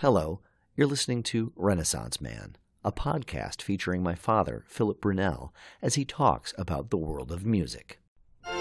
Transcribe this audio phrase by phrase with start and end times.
[0.00, 0.38] Hello,
[0.76, 2.54] you're listening to Renaissance Man,
[2.84, 5.50] a podcast featuring my father, Philip Brunelle,
[5.82, 7.98] as he talks about the world of music.
[8.44, 8.52] So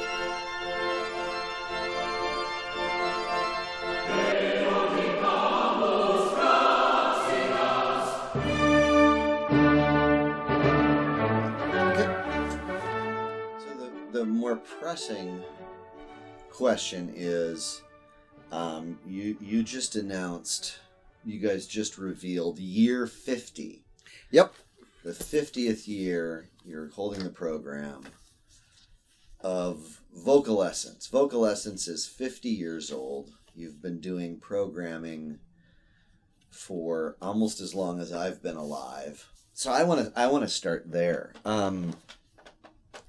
[13.77, 15.43] the, the more pressing
[16.49, 17.83] question is,
[18.51, 20.79] um, you you just announced,
[21.27, 23.85] you guys just revealed year fifty.
[24.31, 24.53] Yep.
[25.03, 28.03] The fiftieth year you're holding the program
[29.41, 31.07] of Vocal Essence.
[31.07, 33.31] Vocal Essence is fifty years old.
[33.53, 35.39] You've been doing programming
[36.51, 39.27] for almost as long as I've been alive.
[39.53, 41.33] So I want to I want to start there.
[41.45, 41.95] Um,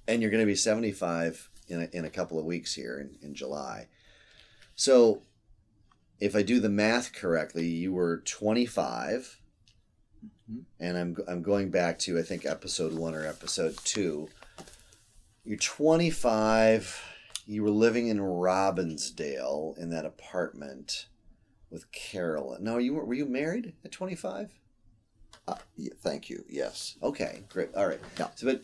[0.08, 3.28] and you're going to be 75 in a, in a couple of weeks here in,
[3.28, 3.86] in July.
[4.74, 5.22] So,
[6.20, 9.40] if I do the math correctly, you were 25,
[10.80, 14.28] and I'm I'm going back to I think episode one or episode two.
[15.44, 17.02] You're 25.
[17.46, 21.06] You were living in Robbinsdale in that apartment
[21.70, 22.64] with Carolyn.
[22.64, 24.52] No, you were were you married at 25?
[25.46, 26.44] Uh, yeah, thank you.
[26.48, 26.96] Yes.
[27.02, 27.74] Okay, great.
[27.74, 28.00] All right.
[28.18, 28.28] Yeah.
[28.34, 28.62] So, but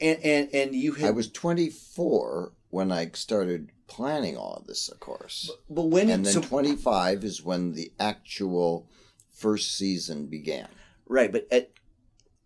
[0.00, 4.88] and and and you had I was 24 when I started planning all of this,
[4.88, 5.50] of course.
[5.70, 8.88] but when and then so, 25 is when the actual
[9.32, 10.68] first season began.
[11.06, 11.70] right, but at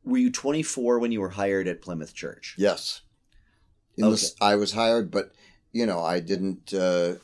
[0.05, 2.55] were you 24 when you were hired at Plymouth Church?
[2.59, 3.03] Yes.
[4.01, 4.11] Okay.
[4.11, 5.33] this, I was hired, but,
[5.71, 6.73] you know, I didn't.
[6.75, 7.15] Uh,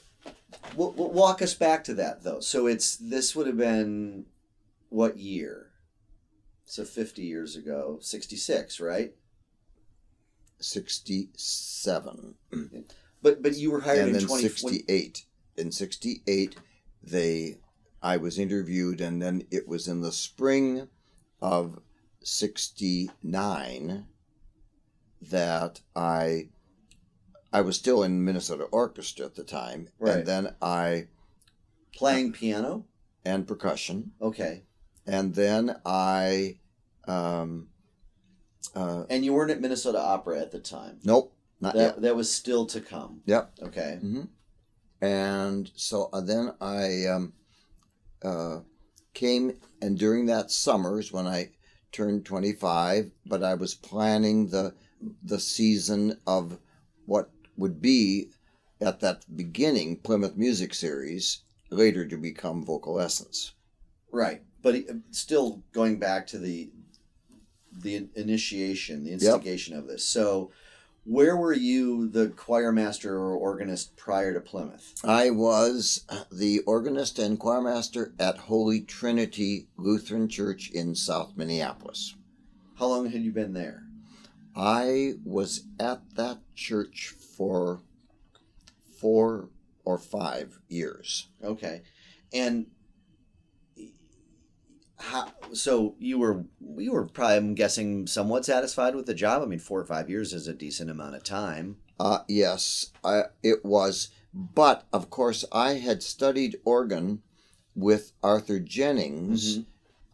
[0.77, 2.41] Well, well, walk us back to that though.
[2.41, 4.27] So it's this would have been
[4.91, 5.71] what year?
[6.67, 9.15] So 50 years ago, 66, right?
[10.61, 12.35] 67.
[13.21, 15.25] But but you were hired and in then 20 68.
[15.57, 16.55] In 68,
[17.03, 17.59] they.
[18.01, 20.87] I was interviewed, and then it was in the spring
[21.43, 21.81] of
[22.23, 24.07] 69
[25.21, 26.51] that I
[27.53, 30.19] I was still in Minnesota Orchestra at the time, Right.
[30.19, 31.09] and then I
[31.93, 32.85] playing piano.
[33.25, 34.63] and percussion, Okay,
[35.07, 36.59] and then I
[37.09, 37.69] um,
[38.75, 40.99] uh, and you weren't at Minnesota Opera at the time.
[41.05, 42.03] nope, not That yet.
[42.03, 43.23] that was still to come.
[43.27, 43.99] Yep, Okay.
[44.01, 44.23] hmm
[45.01, 47.33] and so uh, then I um,
[48.23, 48.61] uh,
[49.15, 51.51] came, and during that summer is when I
[51.93, 53.13] turned twenty five.
[53.25, 54.75] But I was planning the
[55.23, 56.59] the season of
[57.07, 58.31] what would be
[58.81, 63.53] at that beginning Plymouth Music Series, later to become Vocal Essence.
[64.11, 64.75] Right, but
[65.13, 66.71] still going back to the
[67.83, 70.07] the initiation, the instigation of this.
[70.07, 70.51] So,
[71.05, 74.95] where were you, the choir master or organist, prior to Plymouth?
[75.03, 82.15] I was the organist and choirmaster at Holy Trinity Lutheran Church in South Minneapolis.
[82.79, 83.85] How long had you been there?
[84.55, 87.81] I was at that church for
[89.01, 89.49] four
[89.85, 91.29] or five years.
[91.43, 91.83] Okay,
[92.33, 92.67] and
[95.01, 95.33] how?
[95.53, 96.45] So you were
[96.77, 99.43] you were probably, I'm guessing, somewhat satisfied with the job.
[99.43, 101.77] I mean, four or five years is a decent amount of time.
[102.01, 104.09] Uh, yes, I, it was.
[104.35, 107.23] But of course, I had studied organ
[107.75, 109.61] with Arthur Jennings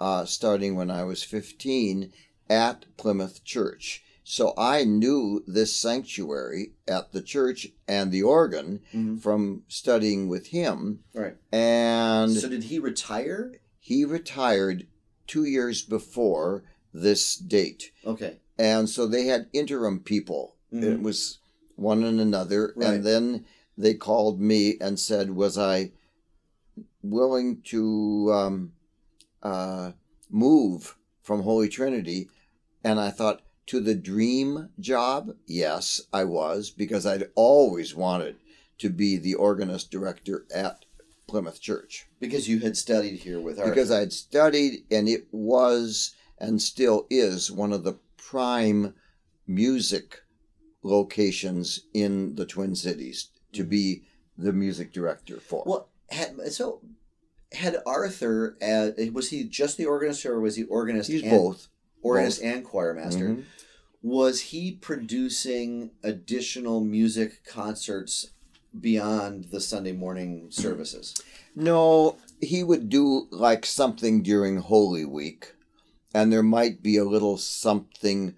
[0.00, 2.12] uh, starting when I was 15
[2.48, 4.02] at Plymouth Church.
[4.22, 9.20] So I knew this sanctuary at the church and the organ Mhm.
[9.20, 11.00] from studying with him.
[11.14, 11.36] Right.
[11.52, 13.52] And so did he retire?
[13.84, 14.86] He retired
[15.26, 16.64] two years before
[16.94, 17.90] this date.
[18.06, 18.38] Okay.
[18.58, 20.56] And so they had interim people.
[20.72, 21.02] It Mhm.
[21.02, 21.38] was
[21.76, 22.72] one and another.
[22.76, 22.94] Right.
[22.94, 23.44] And then
[23.76, 25.92] they called me and said, Was I
[27.02, 28.72] willing to um,
[29.42, 29.92] uh,
[30.30, 32.30] move from Holy Trinity?
[32.82, 35.36] And I thought, To the dream job?
[35.46, 38.36] Yes, I was, because I'd always wanted
[38.78, 40.83] to be the organist director at
[41.34, 43.72] Plymouth Church Because you had studied here with Arthur.
[43.72, 48.94] because I had studied, and it was and still is one of the prime
[49.44, 50.20] music
[50.84, 54.04] locations in the Twin Cities to be
[54.38, 55.64] the music director for.
[55.66, 56.82] Well, had, so
[57.52, 61.10] had Arthur, uh, was he just the organist or was he organist?
[61.10, 61.68] He's and, both.
[62.00, 63.30] Organist and choir master.
[63.30, 63.44] Mhm.
[64.02, 68.33] Was he producing additional music concerts
[68.80, 71.14] beyond the Sunday morning services?
[71.54, 75.54] No, he would do like something during Holy Week,
[76.14, 78.34] and there might be a little something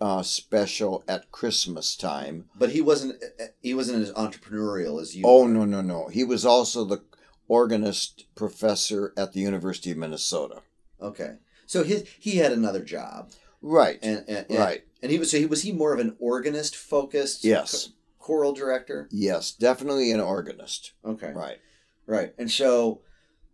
[0.00, 2.46] uh, special at Christmas time.
[2.56, 3.22] But he wasn't.
[3.60, 5.24] He wasn't as entrepreneurial as you.
[5.26, 5.48] Oh are.
[5.48, 6.08] no no no!
[6.08, 7.02] He was also the
[7.48, 10.62] organist professor at the University of Minnesota.
[11.00, 11.36] Okay.
[11.66, 13.30] So his he had another job,
[13.60, 13.98] Right.
[14.02, 14.84] and, and, and right.
[15.02, 17.90] and he was so he was he more of an organist focused Yes.
[18.22, 19.08] Choral director.
[19.10, 20.92] Yes, definitely an organist.
[21.04, 21.32] Okay.
[21.32, 21.58] Right.
[22.06, 22.32] Right.
[22.38, 23.02] And so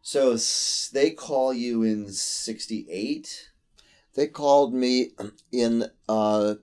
[0.03, 0.37] so
[0.93, 3.51] they call you in 68.
[4.15, 5.11] They called me
[5.51, 6.55] in uh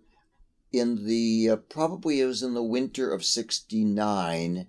[0.72, 4.68] in the uh, probably it was in the winter of 69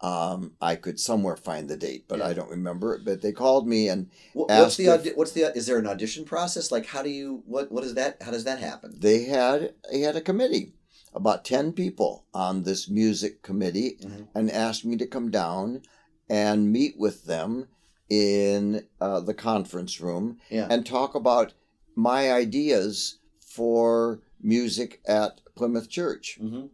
[0.00, 2.26] um I could somewhere find the date but Yeah.
[2.28, 5.52] I don't remember it but they called me and What, what's the if- what's the
[5.56, 6.70] is there an audition process?
[6.72, 8.94] Like how do you what what is that how does that happen?
[8.98, 10.72] they had they had a committee
[11.14, 14.28] about 10 people on this music committee Mhm.
[14.34, 15.82] and asked me to come down
[16.28, 17.68] and meet with them
[18.08, 20.66] in uh, the conference room Yeah.
[20.70, 21.52] and talk about
[21.94, 26.36] my ideas for music at Plymouth Church.
[26.40, 26.66] hmm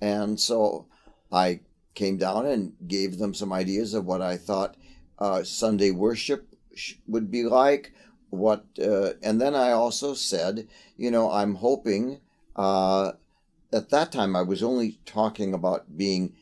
[0.00, 0.86] And so
[1.30, 1.60] I
[1.94, 4.76] came down and gave them some ideas of what I thought
[5.18, 7.92] uh, Sunday worship sh- would be like.
[8.30, 10.66] What, uh, and then I also said,
[10.96, 12.20] you know, I'm hoping.
[12.56, 13.12] Uh,
[13.72, 16.34] at that time, I was only talking about being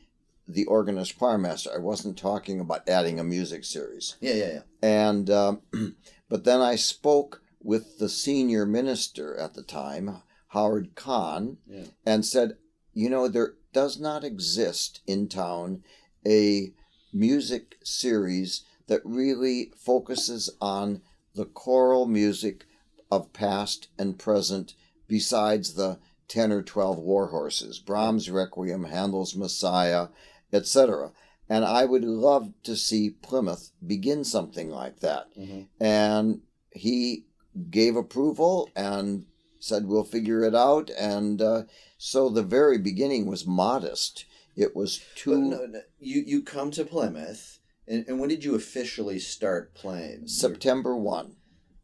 [0.47, 1.69] the organist choir master.
[1.73, 4.15] I wasn't talking about adding a music series.
[4.19, 4.61] Yeah, yeah, yeah.
[4.81, 5.61] And um,
[6.29, 11.83] but then I spoke with the senior minister at the time, Howard Conn, Yeah.
[12.05, 12.57] and said,
[12.93, 15.83] you know, there does not exist in town
[16.25, 16.73] a
[17.13, 21.01] music series that really focuses on
[21.35, 22.65] the choral music
[23.11, 24.73] of past and present
[25.07, 25.99] besides the
[26.29, 30.07] 10 or 12 war horses brahms requiem handel's messiah
[30.53, 31.11] etc
[31.49, 35.27] and i would love to see plymouth begin something like that.
[35.35, 36.41] Hmm and
[36.71, 37.25] he
[37.69, 39.25] gave approval and
[39.59, 40.89] said we'll figure it out.
[40.97, 41.63] And uh,
[41.97, 44.25] so the very beginning was modest.
[44.55, 48.55] It was two no, no, you you come to Plymouth, and, and when did you
[48.55, 50.27] officially start playing?
[50.27, 51.35] september 1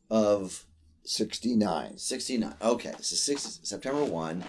[0.09, 0.65] of
[1.05, 2.53] 69 69.
[2.61, 4.43] Okay, so September 1.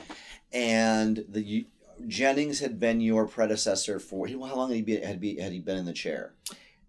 [0.53, 1.67] And the
[2.07, 5.61] Jennings had been your predecessor for how long had he been had, be, had he
[5.61, 6.33] been in the chair?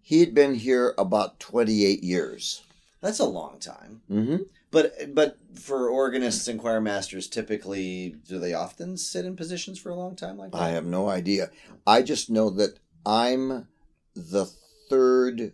[0.01, 2.61] he had been here about 28 years
[3.01, 4.01] That's a long time.
[4.07, 4.37] hmm
[4.71, 9.89] But but for organists and choir masters, typically, do they often sit in positions for
[9.89, 10.57] a long time like that?
[10.61, 11.49] i have no idea
[11.85, 13.67] i just know that i'm
[14.15, 14.45] the
[14.89, 15.51] third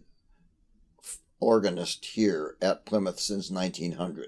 [1.44, 4.28] organist here at plymouth since 1900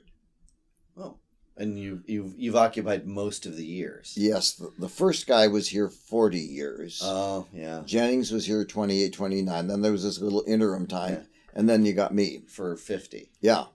[0.98, 1.18] Oh,
[1.58, 4.14] and you you've you've occupied most of the years.
[4.18, 9.12] yes the, the first guy was here 40 years Oh yeah, Jennings was here 28,
[9.14, 9.68] 29.
[9.68, 11.14] Then there was this little interim time.
[11.14, 11.22] Yeah.
[11.58, 12.42] And then you got me.
[12.50, 13.32] for fifty.
[13.40, 13.66] Yeah.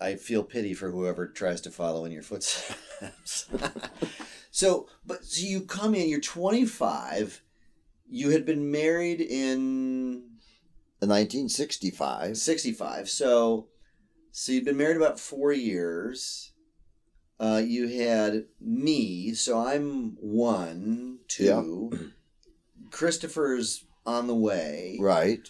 [0.00, 3.48] I feel pity for whoever tries to follow in your footsteps.
[4.50, 6.08] so, but so you come in.
[6.08, 7.42] You're 25.
[8.08, 10.24] You had been married In
[11.00, 12.36] 1965.
[12.36, 13.08] 65.
[13.08, 13.68] So,
[14.32, 16.52] so you'd been married about four years.
[17.40, 19.34] Uh, you had me.
[19.34, 22.12] So I'm one, two.
[22.90, 24.96] Christopher's on the way.
[25.00, 25.48] Right.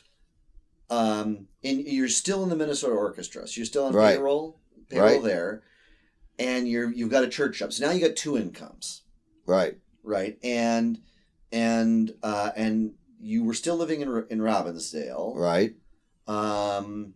[0.90, 3.46] Um, and you're still in the Minnesota Orchestra.
[3.46, 4.16] So you're still on Right.
[4.16, 5.22] payroll, payroll Right.
[5.22, 5.62] there,
[6.38, 7.72] and you're you've got a church job.
[7.72, 9.02] So now you got two incomes,
[9.46, 9.78] Right.
[10.02, 10.38] right?
[10.42, 11.00] And
[11.52, 15.74] and uh, and you were still living in in Robbinsdale, Right.
[16.26, 17.14] um,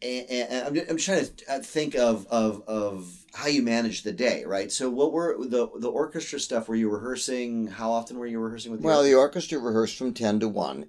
[0.00, 4.12] and, and I'm, I'm trying to uh, think of, of of how you managed the
[4.12, 4.70] day, right?
[4.70, 6.68] So what were the the orchestra stuff?
[6.68, 7.66] Were you rehearsing?
[7.66, 10.86] How often were you rehearsing with the Well, the orchestra rehearsed from 10 to 1,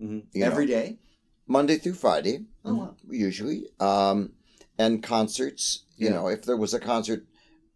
[0.00, 0.22] Mhm.
[0.36, 0.70] every know.
[0.72, 0.98] day?
[1.48, 2.96] Monday through Friday, Oh, wow.
[3.10, 3.66] usually.
[3.80, 4.32] Um,
[4.78, 5.84] and concerts.
[5.96, 6.14] You Yeah.
[6.14, 7.26] know, if there was a concert,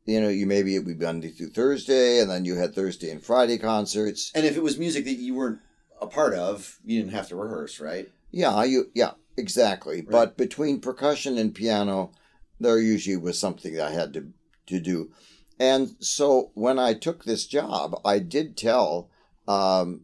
[0.04, 3.10] you know, you maybe it would be Monday through Thursday, and then you had Thursday
[3.10, 4.30] and Friday concerts.
[4.34, 5.58] And if it was music that you weren't
[6.00, 8.08] a part of, you didn't have to rehearse, right?
[8.30, 9.96] Yeah, you yeah, exactly.
[10.02, 10.10] Right.
[10.10, 12.12] But between percussion and piano,
[12.60, 14.28] there usually was something that I had to
[14.66, 15.10] to do.
[15.58, 19.08] And so when I took this job, I did tell
[19.48, 20.02] um,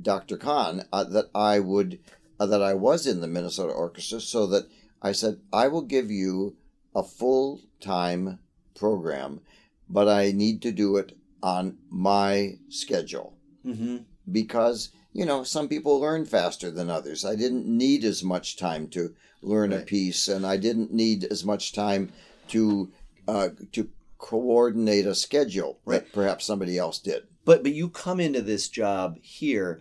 [0.00, 0.36] Dr.
[0.36, 2.00] Conn uh, that I would
[2.38, 4.66] uh, that I was in the Minnesota Orchestra, so that
[5.00, 6.56] I said I will give you
[6.94, 8.40] a full time
[8.74, 9.40] program,
[9.88, 13.98] but I need to do it on my schedule Mm-hmm.
[14.30, 18.86] because you know some people learn faster than others i didn't need as much time
[18.88, 22.12] to learn a piece and i didn't need as much time
[22.48, 22.90] to
[23.28, 23.88] uh, to
[24.18, 26.04] coordinate a schedule Right.
[26.12, 29.80] perhaps somebody else did But but you come into this job here.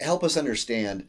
[0.00, 1.06] Help us understand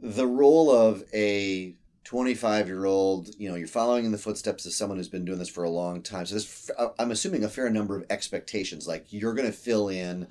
[0.00, 1.74] the role of a
[2.04, 3.30] 25 year old.
[3.38, 5.68] You know, you're following in the footsteps of someone who's been doing this for a
[5.70, 6.24] long time.
[6.26, 8.86] So this, I'm assuming, a fair number of expectations.
[8.86, 10.26] Like you're going to fill in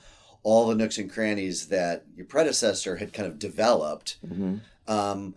[0.47, 4.15] all the nooks and crannies that your predecessor had kind of developed.
[4.25, 4.61] Mhm.
[4.87, 5.35] Um,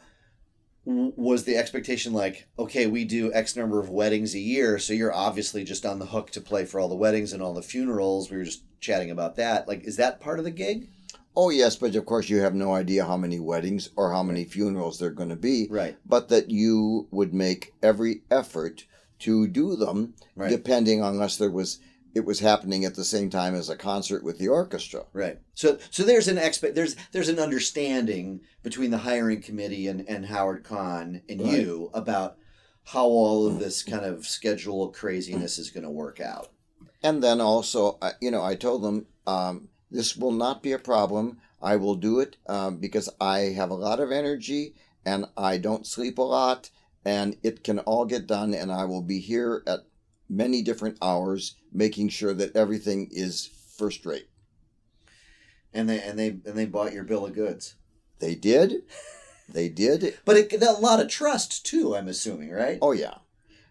[0.84, 5.12] was the expectation like, okay, we do X number of weddings a year, so you're
[5.12, 8.30] obviously just on the hook to play for all the weddings and all the funerals?
[8.30, 9.66] We were just chatting about that.
[9.66, 10.88] Like, is that part of the gig?
[11.36, 14.44] Oh yes, but of course you have no idea how many weddings or how many
[14.44, 15.66] funerals there are going to be.
[15.68, 15.96] Right.
[16.06, 18.84] But that you would make every effort
[19.20, 20.50] to do them, Right.
[20.50, 21.78] depending on unless there was
[22.14, 25.04] it was happening at the same time as a concert with the orchestra.
[25.12, 25.38] Right.
[25.54, 30.26] So so there's an expect there's there's an understanding between the hiring committee and, and
[30.26, 31.52] Howard Conn and Right.
[31.60, 32.36] you about
[32.84, 36.48] how all of this kind of schedule craziness is going to work out.
[37.02, 40.78] And then also, I- you know, I told them um, this will not be a
[40.78, 41.38] problem.
[41.62, 44.74] I will do it um, because I have a lot of energy
[45.04, 46.70] and I don't sleep a lot,
[47.04, 48.52] and it can all get done.
[48.54, 49.80] And I will be here at
[50.30, 54.28] many different hours, making sure that everything is first rate.
[55.74, 57.74] And they and they and they bought your bill of goods.
[58.20, 58.82] They did,
[59.48, 60.18] they did.
[60.24, 62.78] But it, a lot of trust too, I'm assuming, right?
[62.80, 63.18] Oh yeah,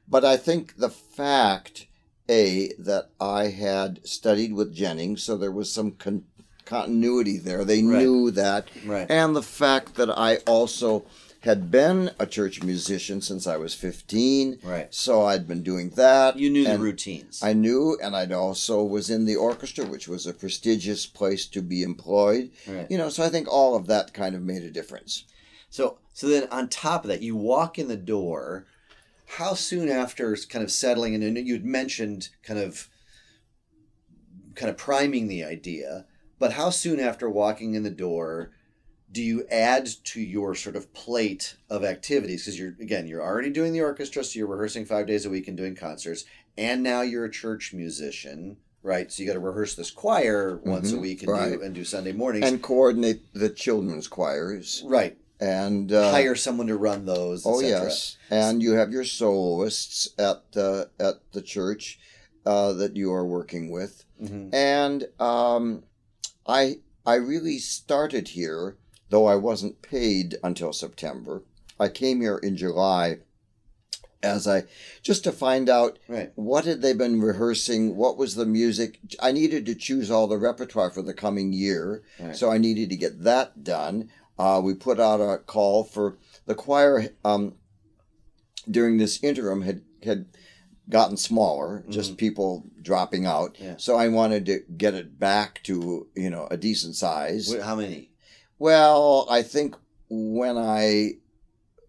[0.07, 1.87] but I think the fact
[2.29, 6.25] a that I had studied with Jennings, so there was some con-
[6.65, 7.65] continuity there.
[7.65, 7.99] They Right.
[8.03, 9.07] knew that, Right.
[9.09, 11.05] and the fact that I also
[11.41, 14.93] had been a church musician since I was fifteen, Right.
[14.93, 16.37] so I'd been doing that.
[16.37, 17.41] You knew the routines.
[17.41, 21.61] I knew, and I'd also was in the orchestra, which was a prestigious place to
[21.61, 22.51] be employed.
[22.67, 22.87] right.
[22.91, 25.23] You know, so I think all of that kind of made a difference.
[25.69, 28.65] So so then on top of that, you walk in the door.
[29.37, 32.89] How soon after kind of settling in, and you'd mentioned kind of
[34.55, 36.05] kind of priming the idea,
[36.39, 38.51] but how soon after walking in the door
[39.11, 42.43] do you add to your sort of plate of activities?
[42.43, 45.47] Because you're again, you're already doing the orchestra, so you're rehearsing five days a week
[45.47, 46.25] and doing concerts,
[46.57, 49.11] and now you're a church musician, right?
[49.11, 51.51] So you got to rehearse this choir once a Mhm, week and right.
[51.53, 55.17] do and do Sunday mornings, And coordinate the children's choirs right?
[55.39, 57.45] and uh, Hire someone to run those.
[57.45, 61.97] Oh yes, and you have your soloists at the at the church
[62.45, 64.53] uh, that you are working with, Mhm.
[64.53, 65.83] and um,
[66.45, 68.77] I I really started here,
[69.09, 71.43] though I wasn't paid until September.
[71.79, 73.19] I came here in July,
[74.21, 74.63] as I
[75.01, 76.31] just to find out Right.
[76.35, 78.99] what had they been rehearsing, what was the music.
[79.21, 82.35] I needed to choose all the repertoire for the coming year, Right.
[82.35, 84.09] so I needed to get that done.
[84.37, 87.55] Uh, we put out a call for the choir um,
[88.69, 90.25] during this interim had had
[90.89, 93.55] gotten smaller, just people dropping out.
[93.59, 93.75] Yeah.
[93.77, 97.53] So I wanted to get it back to you know a decent size.
[97.61, 98.08] How many?
[98.59, 99.75] Well, I think
[100.09, 101.13] when I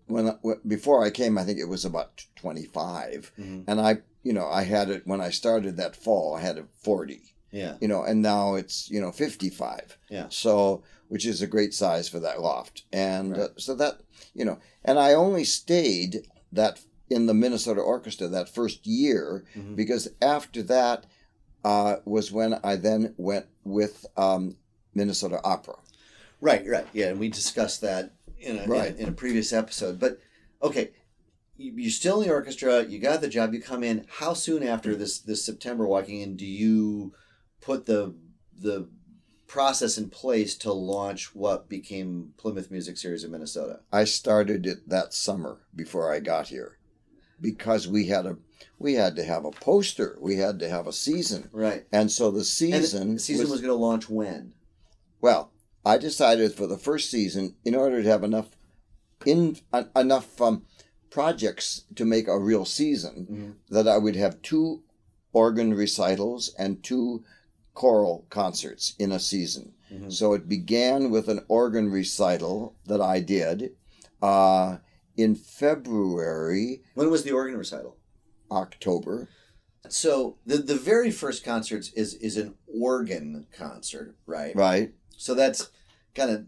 [0.07, 0.37] when
[0.67, 3.65] before I came, I think it was about twenty Mhm.
[3.67, 6.35] and I you know I had it when I started that fall.
[6.35, 7.77] I had it forty, Yeah.
[7.81, 9.99] you know, and now it's you know fifty five.
[10.09, 10.27] Yeah.
[10.31, 14.01] So which is a great size for that loft, and uh, so that
[14.35, 19.75] you know, and I only stayed that in the Minnesota Orchestra that first year Mhm.
[19.75, 21.07] because after that
[21.65, 24.57] uh, was when I then went with um,
[24.95, 25.77] Minnesota Opera.
[26.41, 26.67] Right.
[26.67, 26.87] Right.
[26.93, 28.97] Yeah, and we discussed that in a Right.
[28.97, 29.99] in, a previous episode.
[30.01, 30.19] But
[30.63, 30.91] okay,
[31.57, 32.85] you- you're still in the orchestra.
[32.87, 33.53] You got the job.
[33.53, 34.07] You come in.
[34.09, 37.13] How soon after this this September walking in do you
[37.61, 38.15] put the
[38.59, 38.89] the
[39.47, 43.81] process in place to launch what became Plymouth Music Series of Minnesota?
[43.93, 46.79] I started it that summer before I got here
[47.41, 48.37] because we had a
[48.79, 51.85] we had to have a poster, we had to have a season, Right.
[51.93, 54.55] and so the season the season was, going to launch when?
[55.21, 55.53] well.
[55.85, 58.57] I decided for the first season, in order to have enough
[59.27, 60.65] in uh, enough um,
[61.11, 63.75] projects to make a real season, Mhm.
[63.75, 64.83] that I would have two
[65.33, 67.25] organ recitals and two
[67.75, 69.75] choral concerts in a season.
[69.93, 70.13] Mhm.
[70.13, 73.77] So it began with an organ recital that I did
[74.23, 74.79] uh,
[75.17, 77.97] in February, When was the organ recital?
[78.51, 79.29] October.
[79.89, 84.55] So the the very first concert is is an organ concert, right?
[84.55, 84.95] Right.
[85.21, 85.69] So that's
[86.15, 86.47] kind of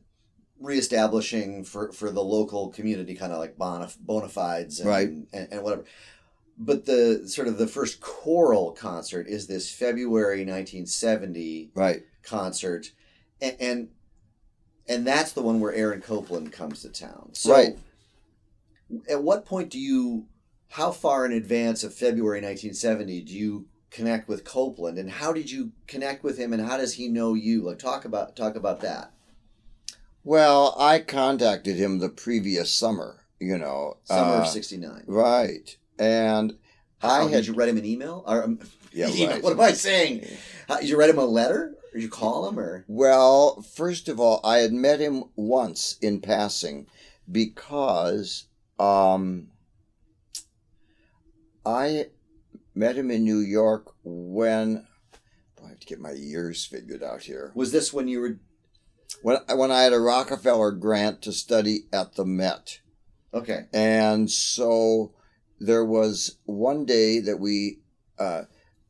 [0.58, 5.08] reestablishing for, for the local community, kind of like bona, bona fides and, Right.
[5.08, 5.84] and, and whatever.
[6.56, 12.04] But the sort of the first choral concert is this February 1970 Right.
[12.22, 12.92] concert.
[13.42, 13.88] And, and,
[14.88, 17.30] and that's the one where Aaron Copland comes to town.
[17.34, 17.76] So Right.
[19.06, 20.28] at what point do you,
[20.70, 25.50] how far in advance of February 1970 do you connect with Copland and how did
[25.50, 27.62] you connect with him and how does he know you?
[27.62, 29.12] Like talk about, talk about that.
[30.24, 33.98] Well, I contacted him the previous summer, you know.
[34.04, 35.04] Summer uh, of '69.
[35.06, 35.76] Right.
[35.98, 36.56] And
[36.98, 37.46] How I did had.
[37.46, 38.24] you write him an email?
[38.26, 38.60] Or, um,
[38.92, 39.42] Yeah, email, right.
[39.42, 40.26] What am I saying?
[40.68, 41.74] How, did you write him a letter?
[41.94, 46.20] Or you call him or Well, first of all, I had met him once in
[46.20, 46.86] passing
[47.30, 48.46] because
[48.78, 49.48] um,
[51.66, 52.06] I
[52.74, 54.86] met him in New York when
[55.64, 57.52] I have to get my years figured out here.
[57.54, 58.38] was this when you were
[59.22, 62.80] When when I had a Rockefeller grant to study at the Met.
[63.32, 63.66] okay?
[63.72, 65.12] And so
[65.60, 67.78] there was one day that we,
[68.18, 68.42] uh,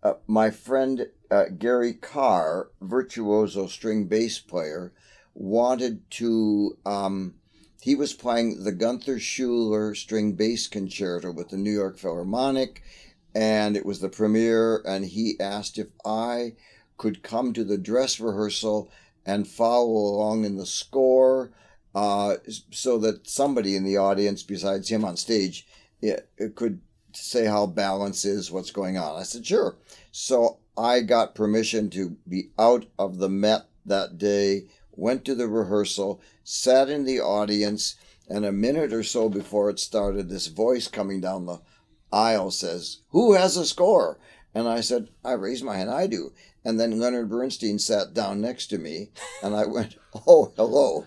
[0.02, 4.92] uh, my friend uh, Gary Karr, virtuoso string bass player,
[5.34, 6.78] wanted to.
[6.86, 7.34] Um,
[7.80, 12.80] he was playing the Gunther Schuller string bass concerto with the New York Philharmonic,
[13.34, 14.82] and it was the premiere.
[14.84, 16.54] And he asked if I
[16.98, 18.90] could come to the dress rehearsal
[19.24, 21.52] and follow along in the score
[21.94, 22.36] uh,
[22.70, 25.66] so that somebody in the audience besides him on stage
[26.02, 26.80] it, it could
[27.14, 29.18] say how balance is, what's going on.
[29.18, 29.76] I said, sure.
[30.10, 35.48] So I got permission to be out of the Met that day, went to the
[35.48, 37.96] rehearsal, sat in the audience,
[38.28, 41.60] and a minute or so before it started, this voice coming down the
[42.12, 44.18] aisle says, Who has a score?
[44.54, 46.32] And I said, I raised my hand, I do.
[46.64, 49.10] And then Leonard Bernstein sat down next to me,
[49.42, 51.06] and I went, Oh, hello.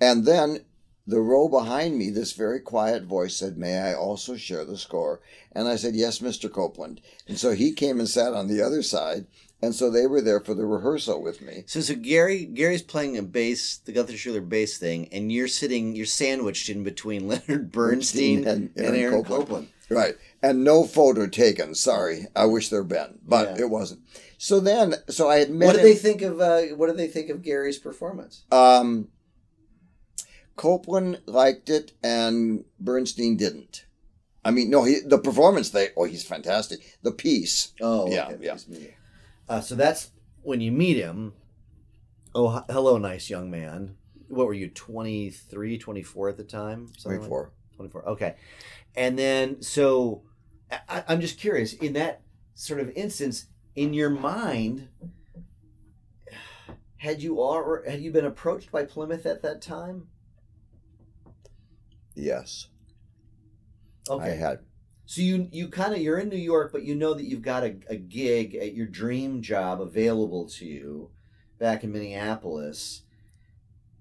[0.00, 0.64] And then
[1.06, 5.20] the row behind me, this very quiet voice said, May I also share the score?
[5.52, 6.50] And I said, Yes, Mr.
[6.50, 7.00] Copland.
[7.28, 9.26] And so he came and sat on the other side.
[9.62, 11.64] And so they were there for the rehearsal with me.
[11.66, 15.96] So so Gary Gary's playing a bass, the Gunther Schuller bass thing, and you're sitting,
[15.96, 19.68] you're sandwiched in between Leonard Bernstein, and, Aaron, Copland.
[19.90, 20.14] Right.
[20.42, 21.74] And no photo taken.
[21.74, 22.26] Sorry.
[22.34, 23.64] I wish there'd been, but Yeah.
[23.64, 24.00] it wasn't.
[24.38, 26.40] So then, so I had met What did him- they think of?
[26.40, 28.44] Uh, what did they think of Gary's performance?
[28.50, 29.08] Um,
[30.56, 33.86] Copland liked it and Bernstein didn't.
[34.44, 36.80] I mean, no, he the performance they oh he's fantastic.
[37.02, 38.36] The piece, Oh, Yeah, okay.
[38.44, 38.52] yeah.
[38.52, 38.92] Nice to meet you.
[39.48, 40.10] Uh, so that's
[40.42, 41.32] when you meet him.
[42.34, 43.96] Oh, hello, nice young man.
[44.28, 46.88] What were you, 23, 24 at the time?
[46.98, 47.52] Something like- twenty four.
[47.76, 48.08] 24.
[48.10, 48.34] Okay.
[48.96, 50.22] And then, so
[50.88, 52.22] I, I'm just curious, in that
[52.54, 54.88] sort of instance, in your mind,
[56.98, 60.08] had you or had you been approached by Plymouth at that time?
[62.16, 62.68] Yes,
[64.08, 64.32] Okay.
[64.32, 64.60] I had.
[65.06, 67.64] So you you kind of you're in New York, but you know that you've got
[67.64, 71.10] a, a gig at your dream job available to you
[71.58, 73.03] back in Minneapolis.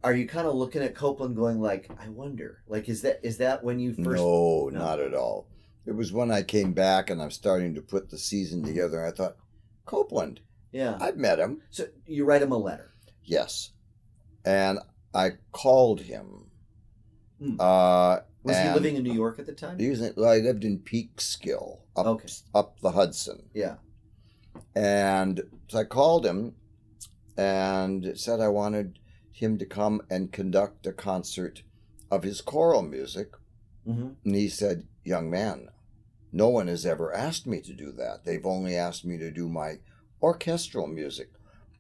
[0.04, 3.38] Are you kind of looking at Copland, going like, I wonder, like, is that is
[3.38, 4.22] that when you first?
[4.22, 4.80] no, No.
[4.80, 5.48] not at all.
[5.86, 9.00] It was when I came back and I'm starting to put the season together.
[9.04, 9.38] And I thought,
[9.86, 10.40] Copland,
[10.72, 10.98] Yeah.
[11.00, 11.62] I've met him.
[11.70, 12.94] So you write him a letter.
[13.24, 13.72] Yes,
[14.46, 14.80] and
[15.14, 16.48] I called him.
[17.40, 17.56] Hmm.
[17.60, 19.80] Uh, Was he living in New York at the time?
[19.80, 20.02] He was.
[20.02, 22.28] in- I lived in Peekskill, up Okay.
[22.54, 23.50] up the Hudson.
[23.54, 23.76] Yeah.
[24.76, 26.56] And so I called him
[27.38, 29.00] and said I wanted
[29.34, 31.64] him to come and conduct a concert
[32.10, 33.34] of his choral music.
[33.88, 34.10] Mm-hmm.
[34.24, 35.70] And he said, Young man,
[36.32, 38.24] no one has ever asked me to do that.
[38.24, 39.80] They've only asked me to do my
[40.22, 41.32] orchestral music.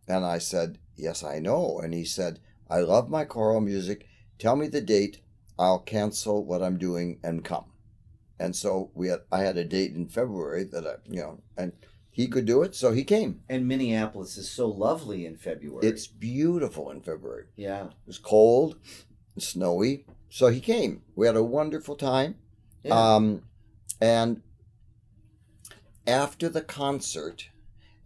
[0.08, 1.80] And I said, Yes, I know.
[1.80, 2.39] And he said,
[2.70, 4.08] I love my choral music.
[4.39, 5.22] Tell me the date.
[5.58, 7.66] I'll cancel what I'm doing and come.
[8.39, 11.72] And so we had I had a date in February that I you know and
[12.13, 13.41] he could do it, so he came.
[13.49, 15.86] And Minneapolis is so lovely in February.
[15.86, 17.45] It's beautiful in February.
[17.56, 17.86] yeah.
[17.86, 18.78] It was cold,
[19.39, 21.02] snowy, so he came.
[21.15, 22.36] We had a wonderful time.
[22.84, 23.15] Yeah.
[23.15, 23.41] Um,
[23.99, 24.43] and
[26.06, 27.49] after the concert,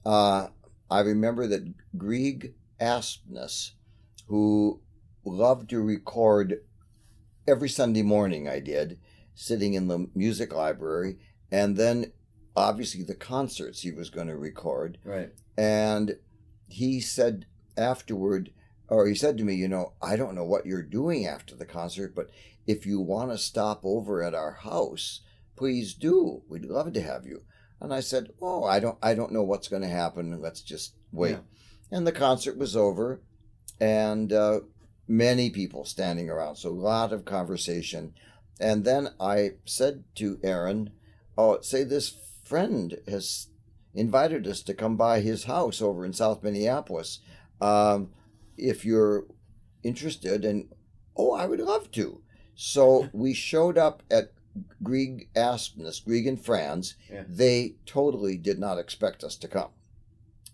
[0.05, 0.47] uh,
[0.89, 3.71] I remember that Grieg Aspness,
[4.27, 4.79] who
[5.25, 6.61] loved to record
[7.45, 8.99] every Sunday morning, I did,
[9.35, 11.17] sitting in the music library,
[11.51, 12.13] and then
[12.57, 14.97] obviously the concerts he was going to record.
[15.05, 15.29] right.
[15.57, 16.17] And
[16.67, 17.45] he said
[17.77, 18.51] afterward,
[18.89, 21.65] or he said to me, you know, I don't know what you're doing after the
[21.65, 22.29] concert, but
[22.65, 25.21] if you want to stop over at our house,
[25.55, 26.41] please do.
[26.49, 27.43] We'd love to have you.
[27.79, 30.41] And I said, oh, I don't, I don't know what's going to happen.
[30.41, 31.31] Let's just wait.
[31.91, 31.97] Yeah.
[31.97, 33.21] And the concert was over,
[33.79, 34.61] and uh,
[35.07, 38.13] many people standing around, so a lot of conversation.
[38.59, 40.89] And then I said to Aaron,
[41.37, 42.17] "Oh, say this
[42.47, 43.47] friend has
[43.93, 47.19] invited us to come by his house over in South Minneapolis.
[47.59, 48.11] Um,
[48.57, 49.25] if you're
[49.83, 50.69] interested, and
[51.15, 52.21] oh, I would love to."
[52.55, 54.33] So we showed up at
[54.81, 56.95] Grieg Aspness, Grieg and Franz.
[57.11, 57.23] Yeah.
[57.27, 59.69] They totally did not expect us to come.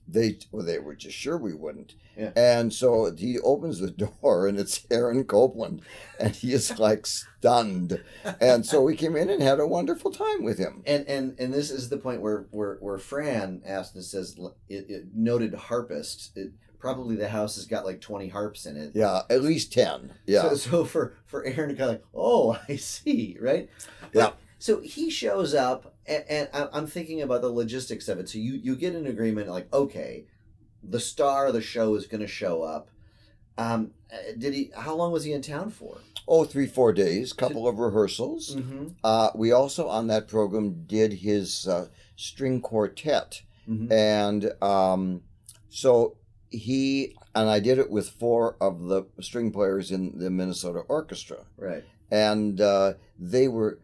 [0.08, 1.96] They well, they were just sure we wouldn't.
[2.18, 2.32] Yeah.
[2.36, 5.82] And so he opens the door and it's Aaron Copland
[6.20, 8.04] and he is like stunned.
[8.40, 10.84] And so we came in and had a wonderful time with him.
[10.86, 14.38] And and and this is the point where where where Fran asked and says
[14.70, 18.92] it, it noted harpist, it, probably the house has got like twenty harps in it.
[18.94, 20.14] Yeah, at least ten.
[20.28, 23.70] Yeah, So, so for for Aaron to kind of like, oh, I see, right?
[24.14, 24.32] Yeah.
[24.60, 28.30] So he shows up, and, and I- I'm thinking about the logistics of it.
[28.30, 30.26] So you you get an agreement, like, okay,
[30.84, 32.90] the star of the show is going to show up.
[33.58, 34.72] Um, uh, did he?
[34.76, 35.98] How long was he in town for?
[36.26, 38.56] oh, three four days, couple of rehearsals.
[38.56, 38.88] Mm-hmm.
[39.04, 43.92] Uh, we also on that program did his uh, string quartet, Mm-hmm.
[43.94, 45.22] and um,
[45.70, 46.18] so
[46.50, 51.46] he and I did it with four of the string players in the Minnesota Orchestra,
[51.58, 51.84] Right.
[52.12, 53.80] and uh, they were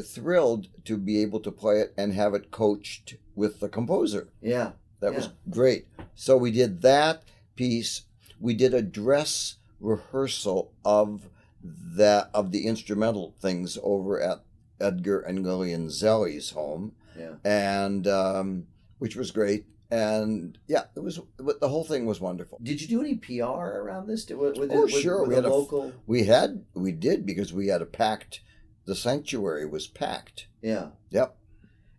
[0.00, 4.28] thrilled to be able to play it and have it coached with the composer.
[4.40, 4.72] Yeah.
[5.00, 5.86] That was great.
[6.14, 7.24] So we did that
[7.56, 8.02] piece.
[8.40, 11.28] We did a dress rehearsal of
[11.64, 14.42] that of the instrumental things over at
[14.80, 17.34] Edgar and Lillian Zelli's home, Yeah.
[17.44, 18.66] and um,
[18.98, 19.66] which was great.
[19.90, 21.20] And yeah, it was.
[21.38, 22.58] but The whole thing was wonderful.
[22.62, 24.24] Did you do any PR around this?
[24.24, 25.92] Did, with, Oh, with, sure, With we a had a local.
[26.06, 28.40] We had, we did because we had a packed.
[28.84, 30.46] The sanctuary was packed.
[30.60, 30.88] yeah.
[31.10, 31.36] Yep.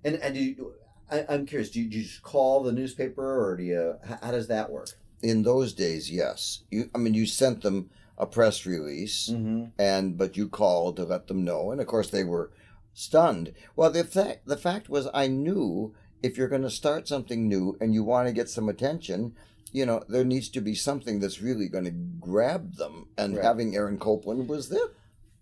[0.04, 0.74] And and do you,
[1.10, 1.70] I, I'm curious.
[1.70, 3.96] Do you, do you just call the newspaper, or do you?
[4.22, 4.90] How, does that work?
[5.22, 6.64] In those days, yes.
[6.70, 9.30] You, I mean, you sent them a press release.
[9.32, 9.66] Mm-hmm.
[9.80, 12.52] and but you called to let them know and of course they were
[12.94, 17.48] stunned well the fact the fact was i knew if you're going to start something
[17.48, 19.34] new and you want to get some attention
[19.72, 23.44] you know there needs to be something that's really going to grab them and Right.
[23.44, 24.96] having aaron copland was it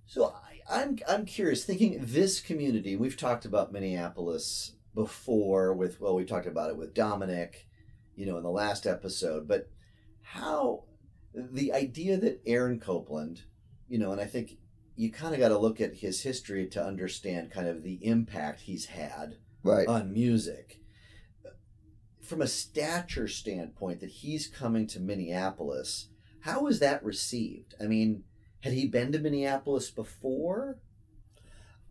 [0.06, 1.64] So I, I'm I'm curious.
[1.64, 5.74] Thinking this community, we've talked about Minneapolis before.
[5.74, 7.68] With well, we talked about it with Dominic,
[8.16, 9.48] you know, in the last episode.
[9.48, 9.70] But
[10.22, 10.86] how
[11.34, 13.42] the idea that Aaron Copland,
[13.88, 14.58] you know, and I think
[14.96, 18.62] you kind of got to look at his history to understand kind of the impact
[18.62, 20.80] he's had right on music.
[22.22, 26.08] From a stature standpoint, that he's coming to Minneapolis,
[26.42, 27.74] how was that received?
[27.82, 28.24] I mean,
[28.62, 30.78] had he been to Minneapolis before?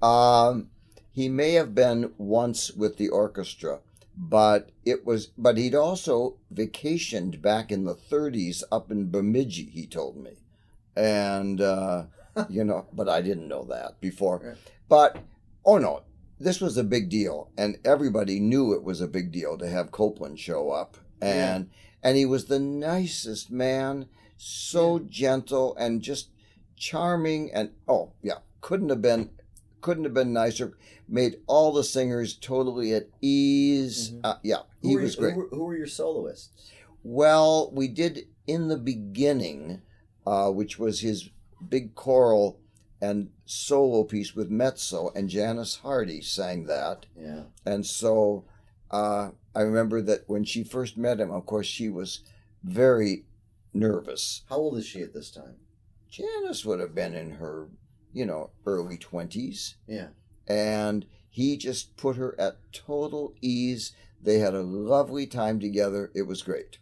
[0.03, 0.71] um
[1.13, 3.81] he may have been once with the orchestra
[4.17, 9.87] but it was but he'd also vacationed back in the 30s up in bemidji he
[9.87, 10.39] told me.
[10.97, 12.05] And uh
[12.49, 14.41] you know but i didn't know that before.
[14.43, 14.57] Right.
[14.89, 15.19] but
[15.65, 16.03] oh no
[16.39, 19.91] this was a big deal and everybody knew it was a big deal to have
[19.91, 20.97] copland show up.
[21.21, 21.69] And
[22.03, 24.07] and he was the nicest man
[24.39, 26.31] so gentle and just
[26.81, 29.29] charming and oh yeah couldn't have been
[29.83, 30.77] couldn't have been nicer
[31.09, 34.21] made all the singers totally at ease Mhm.
[34.25, 36.49] uh, yeah Who he were, was who great were- Who were your soloists?
[37.05, 39.81] well, we did in the beginning,
[40.27, 41.31] uh, which was his
[41.69, 42.59] big choral
[43.01, 47.07] and solo piece with mezzo, and Janice Hardy sang that.
[47.19, 47.45] Yeah.
[47.65, 48.45] And so
[48.91, 52.21] uh, I remember that when she first met him, of course, she was
[52.63, 53.25] very
[53.73, 54.43] nervous.
[54.51, 55.55] How old is she at this time?
[56.11, 57.69] Janice would have been in her,
[58.13, 59.75] you know, early 20s.
[59.87, 60.09] Yeah.
[60.49, 63.93] And he just put her at total ease.
[64.21, 66.11] They had a lovely time together.
[66.15, 66.79] It was great.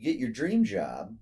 [0.00, 1.14] You get your dream job.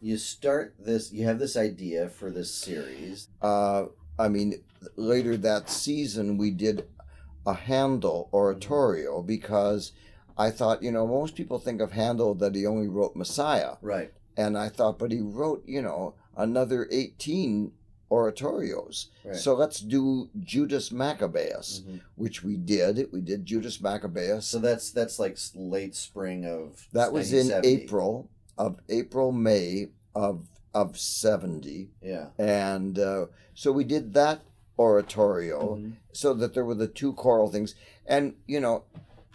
[0.00, 1.12] You start this.
[1.12, 3.28] You have this idea for this series.
[3.40, 3.84] uh,
[4.18, 4.62] I mean,
[4.96, 6.86] later that season we did
[7.46, 9.92] a Handel oratorio because
[10.36, 14.12] I thought, you know, most people think of Handel that he only wrote Messiah, Right.
[14.36, 17.72] and I thought, but he wrote, you know, another eighteen
[18.10, 19.06] oratorios.
[19.24, 19.36] Right.
[19.36, 22.00] So let's do Judas Maccabeus, Mhm.
[22.16, 23.10] which we did.
[23.12, 24.46] We did Judas Maccabeus.
[24.46, 30.48] So that's that's like late spring of that was in April of April May of
[30.74, 32.28] of seventy, Yeah.
[32.38, 34.42] and uh, so we did that
[34.78, 35.76] oratorio.
[35.76, 35.92] Mhm.
[36.12, 37.74] so that there were the two choral things
[38.06, 38.82] and you know,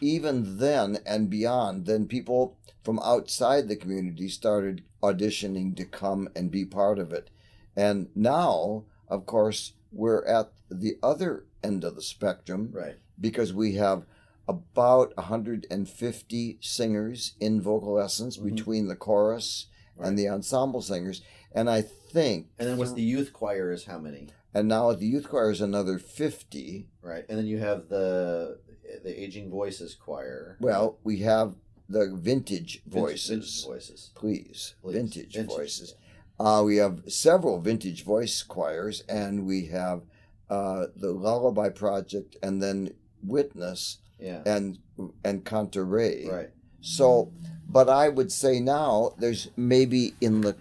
[0.01, 6.51] even then and beyond, then people from outside the community started auditioning to come and
[6.51, 7.29] be part of it.
[7.75, 12.95] And now, of course, we're at the other end of the spectrum Right.
[13.19, 14.05] because we have
[14.47, 18.43] about 150 singers in vocal essence Mhm.
[18.55, 20.07] between the chorus Right.
[20.09, 21.21] and the ensemble singers.
[21.51, 24.29] And I think, And then what's the youth choir is how many?
[24.53, 26.89] and now the youth choir is another 50.
[27.01, 27.25] Right.
[27.27, 28.59] And then you have the
[29.03, 30.57] the aging voices choir.
[30.61, 31.55] Well, we have
[31.89, 33.29] the vintage Vintage- voices.
[33.29, 34.11] vintage voices.
[34.15, 34.93] Please, Please.
[34.93, 35.95] vintage, voices.
[36.39, 40.01] Uh, we have several vintage voice choirs, and we have
[40.49, 42.91] uh, the Lullaby Project, and then
[43.23, 44.43] Witness Yeah.
[44.45, 44.77] and
[45.23, 46.31] and Cantaré.
[46.31, 46.49] Right.
[46.81, 47.31] So,
[47.67, 50.55] but I would say now there's maybe in the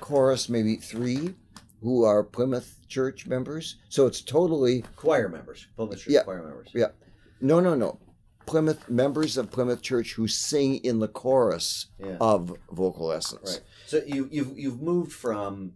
[0.00, 1.34] chorus maybe three
[1.82, 3.76] who are Plymouth Church members.
[3.88, 5.66] So it's totally Choir members.
[5.76, 6.22] Plymouth Church Yeah.
[6.24, 6.68] choir members.
[6.74, 6.88] yeah,
[7.40, 7.98] no, no, no.
[8.46, 12.16] Plymouth members of Plymouth Church who sing in the chorus Yeah.
[12.20, 13.58] of Vocal Essence.
[13.58, 13.60] Right.
[13.92, 15.74] So you you've you've moved from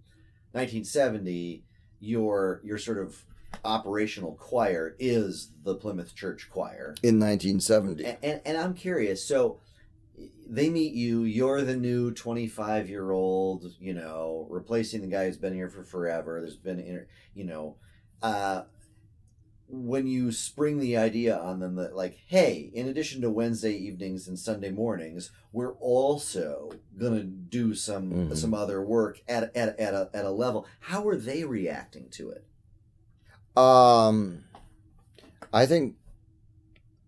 [0.52, 1.64] 1970.
[2.00, 3.22] Your your sort of
[3.62, 6.94] operational choir is the Plymouth Church Choir.
[7.02, 8.06] In 1970.
[8.06, 9.22] And, and, and I'm curious.
[9.22, 9.60] So
[10.48, 11.24] they meet you.
[11.24, 13.66] You're the new 25 year old.
[13.78, 16.40] You know, replacing the guy who's been here for forever.
[16.40, 17.76] There's been, you know,
[18.22, 18.62] uh,
[19.68, 24.28] when you spring the idea on them that like, hey, in addition to Wednesday evenings
[24.28, 28.36] and Sunday mornings, we're also gonna do some Mhm.
[28.36, 30.66] some other work at at at a at a level.
[30.80, 32.44] How are they reacting to it?
[33.56, 34.44] Um,
[35.52, 35.96] I think,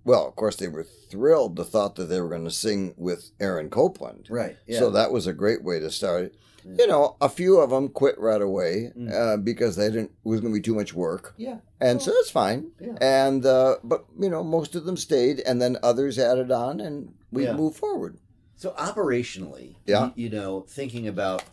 [0.05, 3.31] well, of course, they were thrilled the thought that they were going to sing with
[3.39, 4.27] Aaron Copland.
[4.31, 4.57] Right.
[4.67, 4.79] Yeah.
[4.79, 6.35] So that was a great way to start.
[6.65, 9.13] You know, a few of them quit right away Mm.
[9.13, 10.11] uh, because they didn't.
[10.25, 11.59] It was going to be too much work, yeah.
[11.81, 12.71] and so that's fine.
[12.81, 12.95] Yeah.
[13.01, 17.15] And uh, but you know, most of them stayed, and then others added on, and
[17.31, 17.55] we Yeah.
[17.55, 18.19] moved forward.
[18.57, 20.11] So operationally, Yeah.
[20.17, 21.45] you, you know, thinking about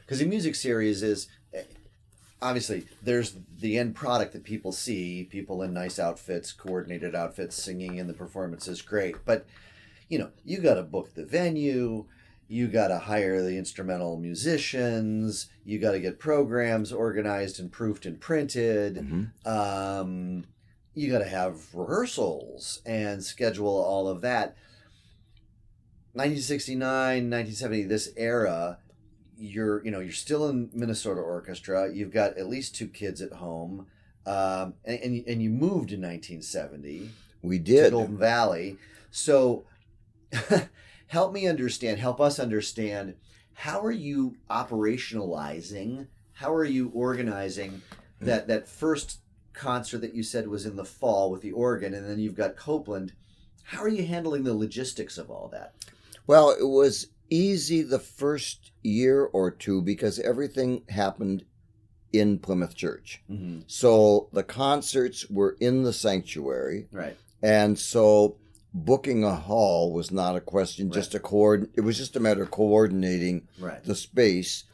[0.00, 1.62] because a music series is eh,
[2.42, 7.96] obviously there's the end product that people see, people in nice outfits, coordinated outfits, singing
[7.96, 9.16] in the performances, great.
[9.24, 9.46] But
[10.08, 12.04] you know, you got to book the venue,
[12.48, 18.04] you got to hire the instrumental musicians, you got to get programs organized and proofed
[18.06, 18.96] and printed.
[18.96, 19.46] Mhm.
[19.46, 20.44] um,
[20.94, 24.56] you got to have rehearsals and schedule all of that.
[26.14, 28.78] 1969 1970 this era
[29.38, 31.90] you're you know you're still in minnesota orchestra.
[31.92, 33.86] You've got at least two kids at home.
[34.24, 37.10] Um, and, and, and you moved in 1970
[37.42, 37.84] We did.
[37.86, 38.76] To golden valley.
[39.10, 39.64] So
[41.12, 43.14] help me understand help us understand
[43.54, 47.82] how are you operationalizing how are you organizing
[48.20, 49.18] that that first
[49.52, 52.56] concert that you said was in the fall with the organ and then you've got
[52.56, 53.12] copland.
[53.64, 55.74] How are you handling the logistics of all that?
[56.26, 61.44] Well, it was easy the first year or two because everything happened
[62.12, 63.22] in Plymouth Church.
[63.30, 63.60] mm-hmm.
[63.66, 67.16] So the concerts were in the sanctuary, right.
[67.42, 68.36] And so
[68.74, 70.90] booking a hall was not a question.
[70.90, 71.70] Just a coord.
[71.74, 74.64] It was just a matter of coordinating right the space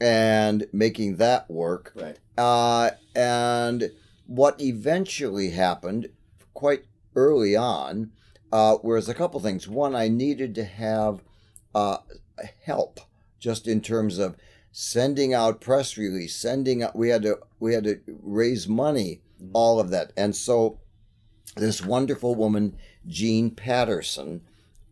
[0.00, 1.92] and making that work.
[1.94, 3.90] right Uh, and
[4.26, 6.08] what eventually happened
[6.52, 8.10] quite early on
[8.52, 9.68] uh, was a couple things.
[9.68, 11.22] One, I needed to have
[11.74, 11.98] uh,
[12.64, 13.00] help
[13.38, 14.36] just in terms of
[14.72, 16.96] sending out press release, sending out.
[16.96, 19.50] We had to we had to raise money, Mhm.
[19.52, 20.78] all of that, and so
[21.56, 24.42] this wonderful woman, Jean Patterson,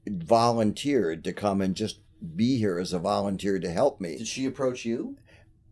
[0.07, 1.99] volunteered to come and just
[2.37, 4.19] be here as a volunteer to help me.
[4.19, 5.17] did she approach you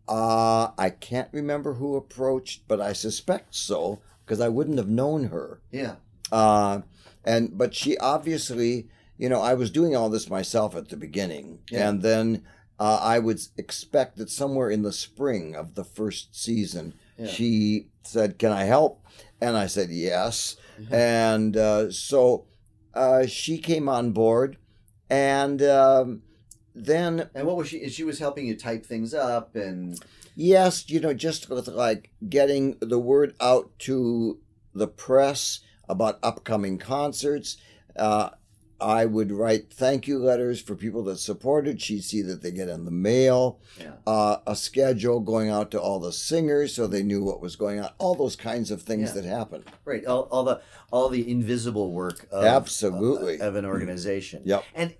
[0.07, 5.25] Uh, I can't remember who approached, but I suspect so because I wouldn't have known
[5.25, 5.61] her.
[5.71, 5.95] yeah
[6.31, 6.81] Uh,
[7.23, 11.59] and but she obviously, you know, I was doing all this myself at the beginning,
[11.69, 11.87] Yeah.
[11.89, 12.43] and then
[12.79, 17.27] uh, I would expect that somewhere in the spring of the first season, Yeah.
[17.27, 19.05] she said, "Can I help?"
[19.41, 20.55] And I said, "Yes."
[20.91, 22.45] and uh, so
[22.93, 24.57] uh, she came on board,
[25.09, 26.21] and um,
[26.75, 29.99] then and what was she she was helping you type things up and
[30.35, 34.39] Yes, you know, just with like getting the word out to
[34.73, 37.57] the press about upcoming concerts.
[37.95, 38.29] Uh,
[38.81, 41.81] I would write thank you letters for people that supported.
[41.81, 45.79] She'd see that they get in the mail, yeah uh, a schedule going out to
[45.81, 47.91] all the singers so they knew what was going on.
[47.99, 49.21] All those kinds of things Yeah.
[49.21, 49.63] that happen.
[49.85, 53.39] right all, all the all the invisible work of, Absolutely.
[53.39, 54.63] of an organization Yep.
[54.73, 54.95] and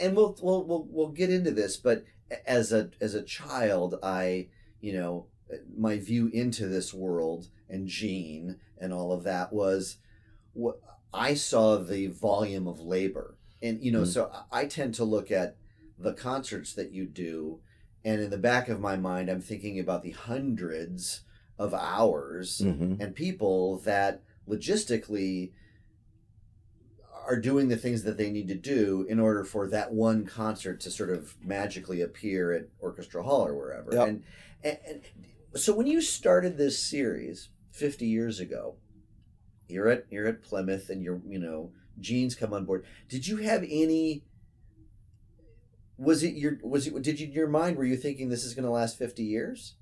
[0.00, 2.04] and we'll we'll we'll, we'll get into this but
[2.46, 4.48] as a as a child i
[4.80, 5.26] you know
[5.76, 9.98] my view into this world and Jean and all of that was
[10.54, 10.80] what
[11.12, 14.06] I saw the volume of labor, and you know, Mm.
[14.12, 15.56] so I tend to look at
[15.98, 17.60] the concerts that you do,
[18.04, 21.22] and in the back of my mind, I'm thinking about the hundreds
[21.58, 23.00] of hours Mhm.
[23.00, 25.52] and people that logistically
[27.26, 30.78] are doing the things that they need to do in order for that one concert
[30.80, 33.92] to sort of magically appear at Orchestra Hall or wherever.
[33.92, 34.08] Yep.
[34.08, 34.22] And,
[34.62, 35.02] and, and
[35.60, 38.76] so when you started this series 50 years ago,
[39.68, 42.84] you're at you're at Plymouth and you're you know Jean's come on board.
[43.08, 44.24] Did you have any?
[45.98, 48.54] Was it your was it did you in your mind were you thinking this is
[48.54, 49.74] going to last 50 years?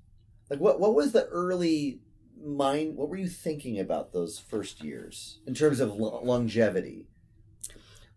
[0.49, 1.99] Like what what was the early
[2.41, 2.95] mind?
[2.95, 7.07] What were you thinking about those first years in terms of lo- longevity?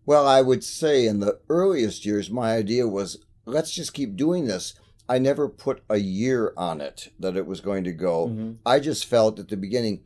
[0.07, 4.47] Well, I would say in the earliest years, my idea was let's just keep doing
[4.47, 4.75] this.
[5.09, 8.29] I never put a year on it that it was going to go.
[8.29, 8.57] Mhm.
[8.65, 10.05] I just felt at the beginning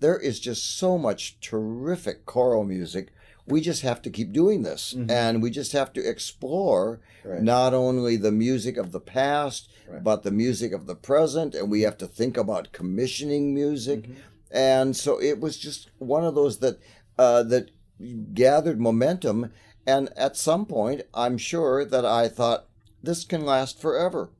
[0.00, 3.12] there is just so much terrific choral music.
[3.46, 4.94] We just have to keep doing this.
[4.96, 5.10] Mhm.
[5.10, 7.42] And we just have to explore Right.
[7.42, 10.02] not only the music of the past, Right.
[10.02, 11.54] but the music of the present.
[11.54, 14.04] And we have to think about commissioning music.
[14.04, 14.14] Mhm.
[14.50, 16.78] And so it was just one of those that
[17.18, 17.70] uh, that
[18.32, 19.52] gathered momentum.
[19.86, 22.66] And at some point, I'm sure that I thought
[23.02, 24.30] this can last forever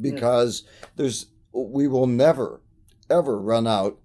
[0.00, 0.64] because
[0.96, 2.60] there's we will never
[3.08, 3.98] ever run out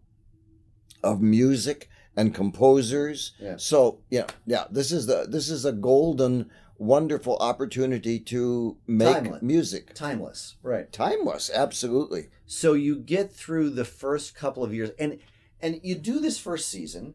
[1.03, 3.33] of music and composers.
[3.39, 3.55] Yeah.
[3.57, 9.41] So yeah, yeah, this is the this is a golden, wonderful opportunity to make Timeless.
[9.41, 10.91] music Timeless, right?
[10.91, 11.49] timeless.
[11.53, 12.29] Absolutely.
[12.45, 15.19] So you get through the first couple of years, and
[15.61, 17.13] and you do this first season,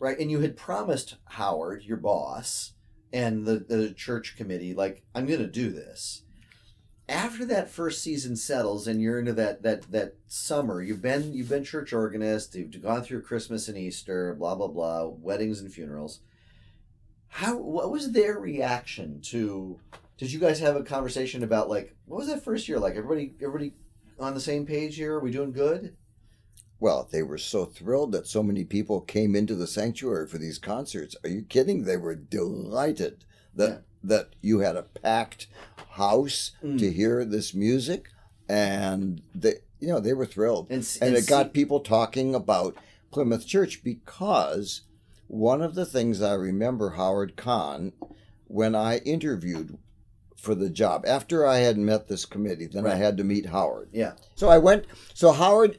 [0.00, 0.18] right?
[0.18, 2.72] And you had promised Howard, your boss,
[3.12, 6.22] and the the church committee, like, I'm going to do this.
[7.08, 11.50] After that first season settles, and you're into that that that summer, you've been you've
[11.50, 16.20] been church organist, you've gone through Christmas and Easter, blah blah blah, weddings and funerals.
[17.28, 19.78] How what was their reaction to?
[20.16, 22.96] Did you guys have a conversation about like what was that first year like?
[22.96, 23.74] Everybody everybody
[24.18, 25.14] on the same page here?
[25.16, 25.96] Are we doing good?
[26.80, 30.58] Well, they were so thrilled that so many people came into the sanctuary for these
[30.58, 31.16] concerts.
[31.22, 31.84] Are you kidding?
[31.84, 33.78] They were delighted that Yeah.
[34.06, 35.46] That you had a packed
[35.92, 36.78] house Mm.
[36.78, 38.10] to hear this music,
[38.48, 40.66] and they, you know, they were thrilled.
[40.70, 42.76] And, s- and it see- got people talking about
[43.10, 44.82] Plymouth Church because
[45.26, 47.92] one of the things I remember Howard Conn
[48.46, 49.78] when I interviewed
[50.36, 53.88] for the job after I had met this committee, then I had to meet Howard.
[53.92, 54.12] yeah.
[54.34, 54.84] So I went.
[55.14, 55.78] So Howard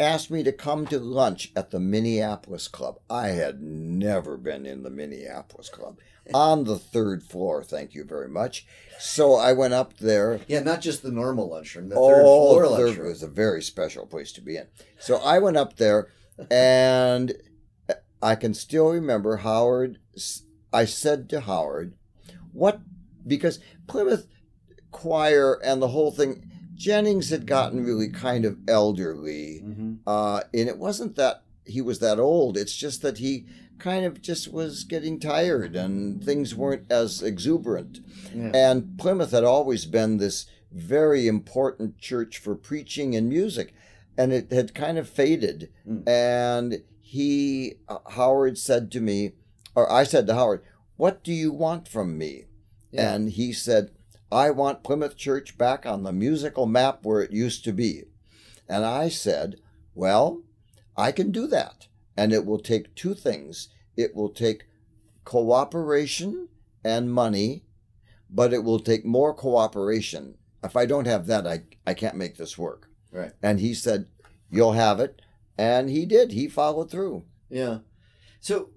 [0.00, 2.98] asked me to come to lunch at the Minneapolis Club.
[3.08, 5.98] I had never been in the Minneapolis Club
[6.34, 7.62] on the third floor.
[7.62, 8.66] Thank you very much.
[8.98, 10.40] So I went up there.
[10.46, 13.08] Yeah, not just the normal lunchroom, the third Oh, floor third lunchroom.
[13.08, 14.66] was a very special place to be in.
[14.98, 16.08] So I went up there,
[16.50, 17.34] and
[18.22, 19.98] I can still remember Howard.
[20.72, 21.94] I said to Howard,
[22.52, 22.80] "What?"
[23.26, 24.26] Because Plymouth
[24.90, 30.68] Choir and the whole thing, Jennings had gotten really kind of elderly, hmm uh, and
[30.68, 32.56] it wasn't that he was that old.
[32.56, 33.46] It's just that he
[33.80, 38.00] kind of just was getting tired, and things weren't as exuberant.
[38.34, 38.52] Yeah.
[38.54, 43.74] And Plymouth had always been this very important church for preaching and music,
[44.16, 45.70] and it had kind of faded.
[45.88, 46.08] Mm.
[46.08, 49.32] And he, uh, Howard said to me,
[49.74, 50.62] or I said to Howard,
[50.96, 52.44] What do you want from me?
[52.92, 53.14] Yeah.
[53.14, 53.90] And he said,
[54.30, 58.04] I want Plymouth Church back on the musical map where it used to be.
[58.68, 59.56] And I said,
[59.94, 60.42] Well,
[60.96, 61.88] I can do that.
[62.20, 64.64] And it will take two things it will take
[65.24, 66.48] cooperation
[66.84, 67.64] and money,
[68.28, 70.36] but it will take more cooperation.
[70.62, 72.88] If I don't have that, I, I can't make this work.
[73.10, 73.32] Right.
[73.42, 74.06] And he said,
[74.50, 75.22] You'll have it.
[75.56, 76.32] And he did.
[76.32, 77.24] He followed through.
[77.48, 77.78] Yeah.
[78.40, 78.70] So,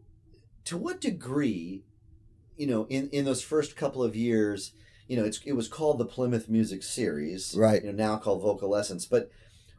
[0.66, 1.84] to what degree,
[2.56, 4.72] you know, in in those first couple of years,
[5.08, 7.84] you know, it's it was called the Plymouth Music Series, Right.
[7.84, 9.10] You know, now called VocalEssence.
[9.10, 9.30] But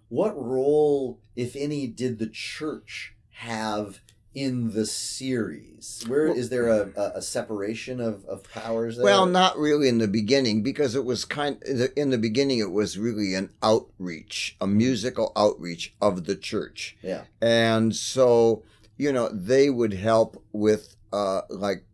[0.09, 4.01] what role, if any, did the church have
[4.35, 6.05] in the series?
[6.09, 9.05] Where is Well- there a, a, separation of, of powers there?
[9.05, 11.63] Well, not really in the beginning because it was kind
[11.97, 16.97] in the beginning it was really an outreach, a musical outreach of the church.
[17.03, 17.23] Yeah.
[17.41, 18.65] And so,
[18.97, 21.85] you know, they would help with uh like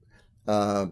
[0.49, 0.86] uh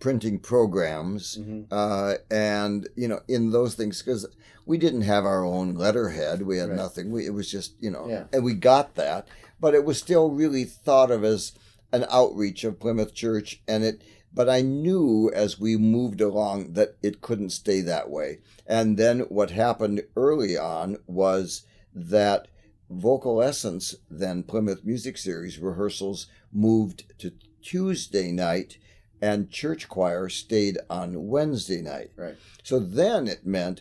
[0.00, 4.26] printing programs hmm uh and you know in those things cuz
[4.66, 6.76] we didn't have our own letterhead, we had Right.
[6.76, 7.12] nothing.
[7.12, 8.24] We, it was just, you know, Yeah.
[8.32, 9.28] and we got that,
[9.60, 11.52] but it was still really thought of as
[11.92, 14.02] an outreach of Plymouth Church and it
[14.36, 18.40] but I knew as we moved along that it couldn't stay that way.
[18.66, 21.62] And then what happened early on was
[21.94, 22.48] that
[22.92, 27.32] VocalEssence, then Plymouth Music Series rehearsals moved to
[27.62, 28.76] Tuesday night,
[29.20, 32.10] and church choir stayed on Wednesday night.
[32.14, 32.36] Right.
[32.62, 33.80] So then it meant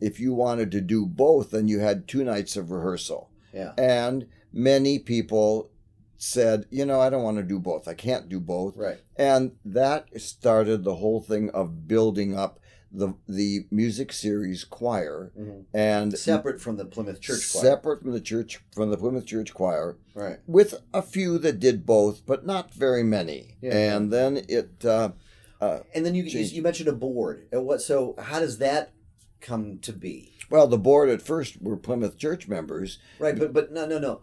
[0.00, 3.30] if you wanted to do both, then you had two nights of rehearsal.
[3.54, 3.72] Yeah.
[3.78, 5.70] And many people
[6.16, 7.88] said, you know, I don't want to do both.
[7.88, 8.76] I can't do both.
[8.76, 8.98] Right.
[9.16, 12.58] And that started the whole thing of building up
[12.94, 15.64] the the music series choir Mhm.
[15.72, 17.62] and Separate from the Plymouth Church Choir.
[17.64, 20.40] separate from the church from the Plymouth Church Choir Right.
[20.46, 23.56] with a few that did both, but not very many.
[23.62, 23.94] Yeah.
[23.96, 25.12] And then it uh,
[25.60, 27.46] uh, And then you, you you mentioned a board.
[27.50, 27.80] And what?
[27.80, 28.92] So how does that
[29.40, 30.34] come to be?
[30.50, 32.98] well, the board at first were Plymouth Church members.
[33.18, 33.36] Right.
[33.38, 34.20] But but no no no.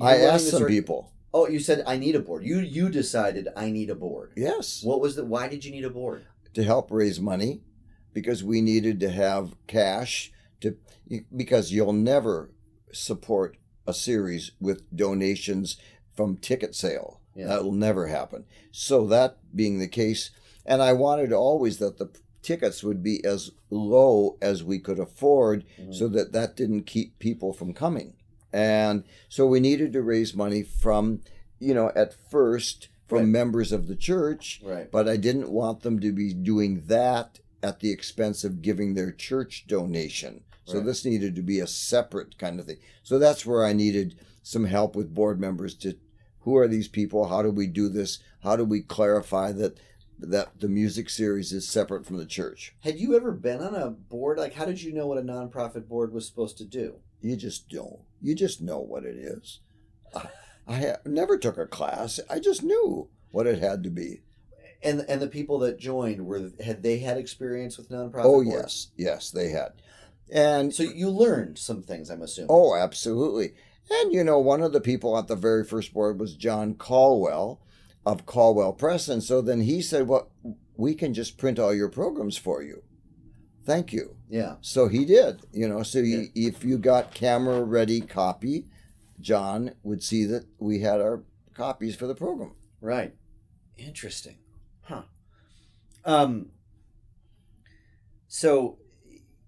[0.00, 1.12] I asked some people.
[1.32, 2.44] Oh, you said I need a board.
[2.44, 4.32] You you decided I need a board.
[4.36, 4.82] Yes.
[4.82, 5.24] What was the?
[5.24, 6.26] Why did you need a board?
[6.52, 7.62] to help raise money
[8.12, 10.76] because we needed to have cash to
[11.36, 12.50] because you'll never
[12.92, 15.76] support a series with donations
[16.16, 17.20] from ticket sale.
[17.36, 17.46] Yeah.
[17.46, 18.44] That'll never happen.
[18.72, 20.30] So that being the case,
[20.66, 22.10] and I wanted always that the
[22.42, 25.94] tickets would be as low as we could afford Mhm.
[25.94, 28.14] so that that didn't keep people from coming.
[28.52, 31.20] And so we needed to raise money from,
[31.58, 33.28] you know, at first from Right.
[33.28, 34.90] members of the church Right.
[34.90, 39.12] but I didn't want them to be doing that at the expense of giving their
[39.12, 40.44] church donation.
[40.64, 40.86] So Right.
[40.86, 42.78] this needed to be a separate kind of thing.
[43.02, 45.94] So that's where I needed some help with board members to
[46.40, 47.26] who are these people?
[47.26, 48.18] How do we do this?
[48.40, 49.78] How do we clarify that
[50.18, 52.74] that the music series is separate from the church?
[52.80, 54.36] Had you ever been on a board?
[54.38, 56.96] Like, how did you know what a nonprofit board was supposed to do?
[57.20, 58.00] You just don't.
[58.20, 59.60] You just know what it is.
[60.14, 60.28] I,
[60.66, 62.20] I ha- never took a class.
[62.28, 64.22] I just knew what it had to be.
[64.82, 68.24] And and the people that joined were had they had experience with nonprofit?
[68.24, 68.46] Oh boards?
[68.46, 69.72] yes, yes, they had.
[70.32, 72.48] And So you learned some things, I'm assuming.
[72.50, 73.52] Oh, absolutely.
[73.90, 77.60] And you know, one of the people at the very first board was John Caldwell
[78.06, 79.08] of Caldwell Press.
[79.08, 80.30] And so then he said, Well,
[80.76, 82.82] we can just print all your programs for you.
[83.66, 84.16] Thank you.
[84.30, 84.54] Yeah.
[84.60, 85.82] So he did, you know.
[85.82, 88.66] So he, if you got camera ready copy,
[89.20, 92.52] John would see that we had our copies for the program.
[92.80, 93.14] Right.
[93.76, 94.38] Interesting.
[94.82, 95.02] Huh.
[96.04, 96.50] Um.
[98.28, 98.78] So,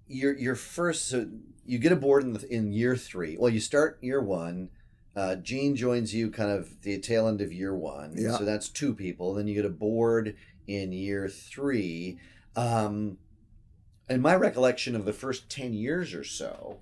[0.09, 1.28] your your first so
[1.64, 3.37] you get aboard in the, in year three.
[3.39, 4.70] Well, you start year one.
[5.14, 8.14] Uh, Jean joins you kind of the tail end of year one.
[8.16, 8.37] Yeah.
[8.37, 9.35] So that's two people.
[9.35, 10.35] Then you get aboard
[10.66, 12.18] in year three.
[12.57, 13.18] Um,
[14.12, 16.78] and my recollection of the first ten years or so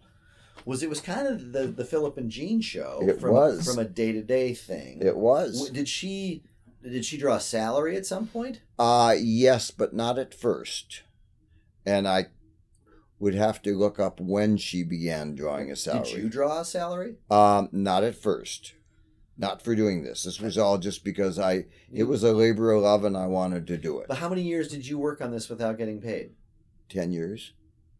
[0.65, 3.65] was it was kind of the the Philip and Jean show It from was.
[3.65, 5.01] from a day to day thing.
[5.01, 5.71] It was.
[5.71, 6.43] Did she
[6.83, 8.61] did she draw a salary at some point?
[8.79, 11.03] Uh, yes, but not at first.
[11.87, 12.27] And I
[13.19, 16.11] would have to look up when she began drawing a salary.
[16.13, 17.17] Did you draw a salary?
[17.31, 18.75] Um, not at first.
[19.37, 20.25] Not for doing this.
[20.25, 23.67] This was all just because I it was a labor of love and I wanted
[23.69, 24.09] to do it.
[24.09, 26.33] But how many years did you work on this without getting paid?
[26.91, 27.55] Ten years.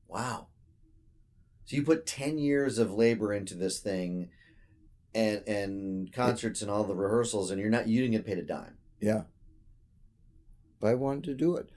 [0.09, 0.49] Wow.
[1.65, 4.29] So you put ten years of labor into this thing,
[5.15, 8.43] and and concerts and all the rehearsals, and you're not you didn't get paid a
[8.43, 8.77] dime.
[9.01, 9.23] Yeah.
[10.81, 11.71] But I wanted to do it.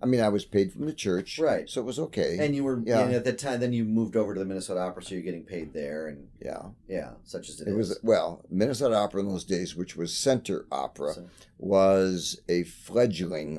[0.00, 1.68] I mean, I was paid from the church, Right.
[1.68, 2.38] So it was okay.
[2.40, 3.00] And you were Yeah.
[3.00, 5.42] and at the time then you moved over to the Minnesota Opera, so you're getting
[5.44, 7.76] paid there, and yeah, yeah, such as it it is.
[7.76, 13.58] was well, Minnesota Opera in those days, which was Center Opera, So- was a fledgling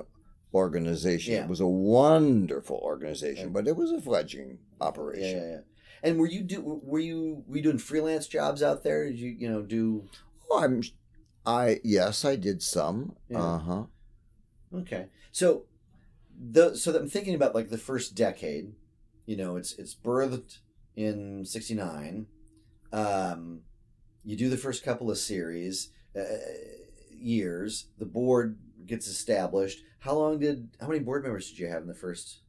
[0.54, 1.34] organization.
[1.34, 1.44] Yeah.
[1.44, 3.52] It was a wonderful organization, Yeah.
[3.54, 5.38] but it was a fledgling operation.
[5.38, 5.60] yeah, yeah.
[6.02, 9.06] And were you do were you were you doing freelance jobs out there?
[9.06, 10.08] Did you you know do
[10.50, 10.82] Oh, I'm,
[11.46, 13.16] I yes, I did some.
[13.34, 13.84] Uh huh.
[14.74, 15.08] Okay.
[15.32, 15.66] So
[16.40, 18.74] the so that I'm thinking about like the first decade,
[19.26, 20.60] you know, it's it's birthed
[20.96, 22.28] in 69.
[22.94, 23.62] Um
[24.24, 26.22] you do the first couple of series uh,
[27.12, 29.82] years, the board gets established.
[30.00, 32.40] How long did how many board members did you have in the first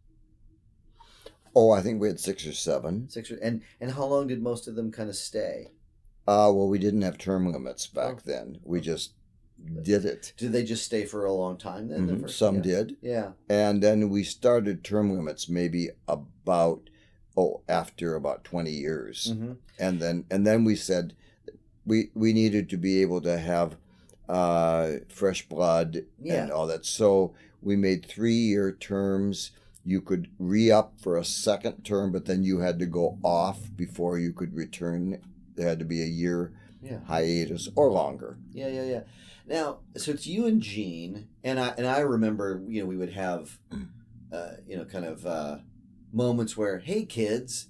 [1.55, 3.09] Oh, I think we had six or seven.
[3.09, 5.69] six or, and and how long did most of them kind of stay?
[6.29, 8.21] Uh, well, we didn't have term limits back Oh.
[8.25, 8.59] then.
[8.63, 9.15] We just
[9.83, 10.33] did it.
[10.37, 12.07] Did they just stay for a long time then?
[12.07, 12.63] the Mhm, first- Some yeah.
[12.63, 12.97] did.
[13.03, 13.33] Yeah.
[13.49, 16.89] And then we started term limits maybe about,
[17.37, 19.33] oh, after about 20 years.
[19.33, 21.15] hmm And then, and then we said
[21.85, 23.77] we, we needed to be able to have
[24.31, 26.43] uh, fresh blood Yeah.
[26.45, 26.87] and all that.
[26.87, 29.51] So we made three year terms.
[29.85, 33.59] You could re up for a second term, but then you had to go off
[33.77, 35.19] before you could return.
[35.57, 36.53] There had to be a year
[36.83, 37.01] Yeah.
[37.07, 38.39] hiatus or longer.
[38.53, 39.01] Yeah, yeah, yeah.
[39.47, 43.13] Now, so it's you and Jean, and I and I remember, you know, we would
[43.15, 43.59] have,
[44.33, 45.59] uh, you know, kind of uh,
[46.13, 47.67] moments where, hey, kids,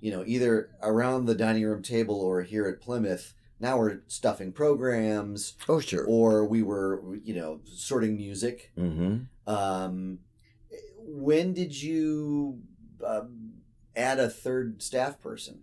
[0.00, 3.34] you know, either around the dining room table or here at Plymouth.
[3.60, 6.04] Now we're stuffing programs, Oh, sure.
[6.06, 8.72] or we were, you know, sorting music.
[8.76, 9.50] Mm-hmm.
[9.52, 10.18] Um,
[10.98, 12.60] when did you
[13.06, 13.54] um,
[13.96, 15.60] add a third staff person?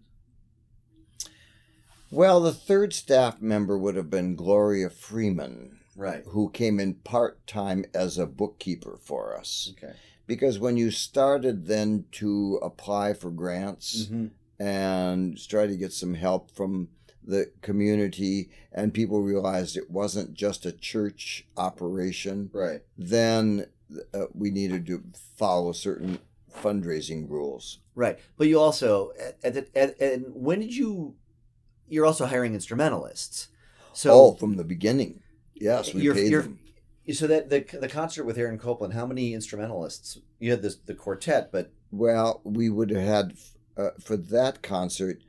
[2.10, 6.24] Well, the third staff member would have been Gloria Freeman, Right.
[6.28, 9.74] who came in part time as a bookkeeper for us.
[9.78, 9.94] Okay.
[10.28, 14.28] Because when you started then to apply for grants hmm
[14.60, 16.88] and try to get some help from
[17.24, 22.82] the community, and people realized it wasn't just a church operation, Right.
[22.97, 23.67] then
[24.13, 25.03] uh, we needed to
[25.38, 26.19] follow certain
[26.55, 27.80] fundraising rules.
[27.95, 28.19] Right.
[28.38, 29.11] But you also
[29.43, 31.15] at, at, at and when did you?
[31.88, 33.49] You're also hiring instrumentalists.
[33.93, 35.22] So oh, from the beginning.
[35.53, 36.59] Yes, we You're- paid you're- them.
[37.13, 38.93] so that the the concert with Aaron Copland.
[38.93, 40.17] How many instrumentalists?
[40.39, 43.34] You had this the quartet, but Well, we would have had
[43.78, 45.19] uh, for that concert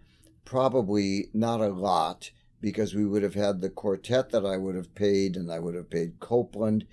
[0.45, 2.30] probably not a lot
[2.61, 5.74] because we would have had the quartet that I would have paid, and I would
[5.74, 6.86] have paid Copland,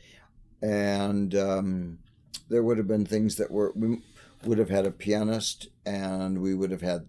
[0.61, 1.99] and um,
[2.49, 4.01] there would have been things that were we
[4.45, 7.05] would have had a pianist, and we would have had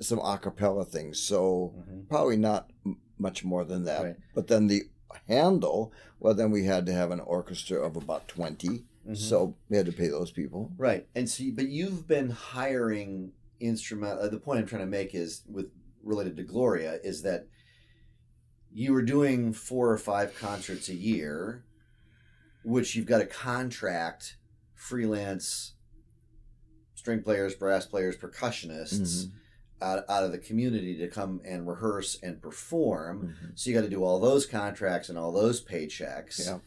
[0.00, 1.18] some a cappella things.
[1.18, 1.74] So
[2.08, 4.02] probably not m- much more than that.
[4.02, 4.16] Right.
[4.34, 4.82] But then the
[5.28, 9.16] Handel, well, then we had to have an orchestra of about 20 Mhm.
[9.16, 10.70] So we had to pay those people.
[10.78, 11.08] right.
[11.16, 13.32] And so, but you've been hiring
[13.72, 14.18] instrument.
[14.20, 15.66] Uh, the point I'm trying to make is with
[16.02, 17.46] related to Gloria is that
[18.72, 21.64] you were doing four or five concerts a year,
[22.64, 24.36] which you've got to contract
[24.74, 25.74] freelance
[26.94, 29.26] string players, brass players, percussionists.
[29.26, 29.32] Mhm.
[29.80, 33.34] out, out of the community to come and rehearse and perform.
[33.42, 33.58] Mhm.
[33.58, 36.60] So you got to do all those contracts and all those paychecks Yeah.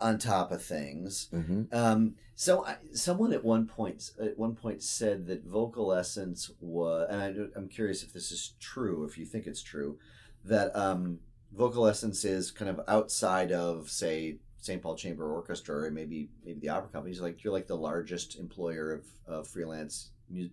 [0.00, 1.28] On top of things.
[1.32, 1.72] Mhm.
[1.74, 7.20] Um, so I, someone at one point at one point said that VocalEssence was, and
[7.20, 9.98] I, I'm curious if this is true, if you think it's true,
[10.44, 11.18] that um,
[11.56, 14.80] VocalEssence is kind of outside of say St.
[14.82, 17.20] Paul Chamber Orchestra or maybe maybe the opera companies.
[17.20, 20.48] Like you're like the largest employer of, of freelance mu-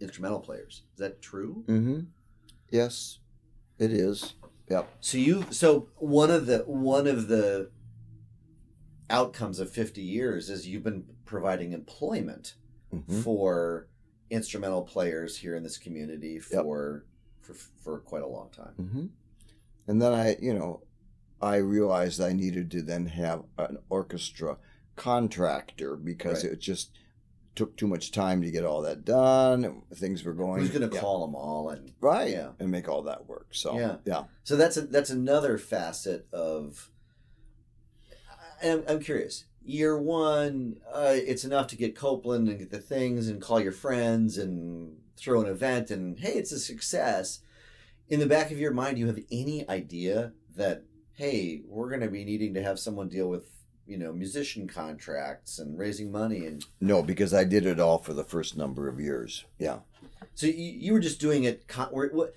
[0.00, 0.82] instrumental players.
[0.94, 1.64] Is that true?
[1.66, 2.06] Mhm.
[2.70, 3.18] Yes,
[3.78, 4.34] it is.
[4.68, 4.88] Yep.
[5.00, 7.70] So you so one of the one of the
[9.10, 12.54] outcomes of 50 years is you've been providing employment
[12.92, 13.22] Mhm.
[13.22, 13.88] for
[14.30, 17.04] instrumental players here in this community for
[17.40, 18.74] for for quite a long time.
[18.78, 19.08] Mhm.
[19.86, 20.82] And then I, you know,
[21.40, 24.58] I realized I needed to then have an orchestra
[24.96, 26.52] contractor because Right.
[26.52, 26.90] it just
[27.54, 29.82] took too much time to get all that done.
[29.94, 30.60] Things were going.
[30.60, 32.52] Who's going to yeah, call them all and right Yeah.
[32.58, 33.54] and make all that work?
[33.54, 33.96] So Yeah.
[34.04, 34.24] yeah.
[34.44, 36.90] So that's a, that's another facet of.
[38.62, 39.44] I'm, I'm curious.
[39.64, 43.72] Year one, uh, it's enough to get Copland and get the things and call your
[43.72, 47.40] friends and throw an event and hey, it's a success.
[48.08, 50.84] In the back of your mind, do you have any idea that
[51.14, 53.50] hey, we're going to be needing to have someone deal with
[53.86, 58.12] you know musician contracts and raising money and No, because I did it all for
[58.12, 59.44] the first number of years.
[59.58, 59.78] Yeah.
[60.34, 61.66] So you, you were just doing it.
[61.66, 62.34] Con- were, what,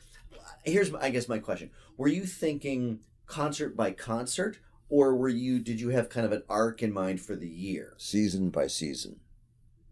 [0.64, 4.58] here's, my, I guess, my question: Were you thinking concert by concert,
[4.92, 5.58] or were you?
[5.60, 7.96] Did you have kind of an arc in mind for the year?
[7.98, 9.22] Season by season.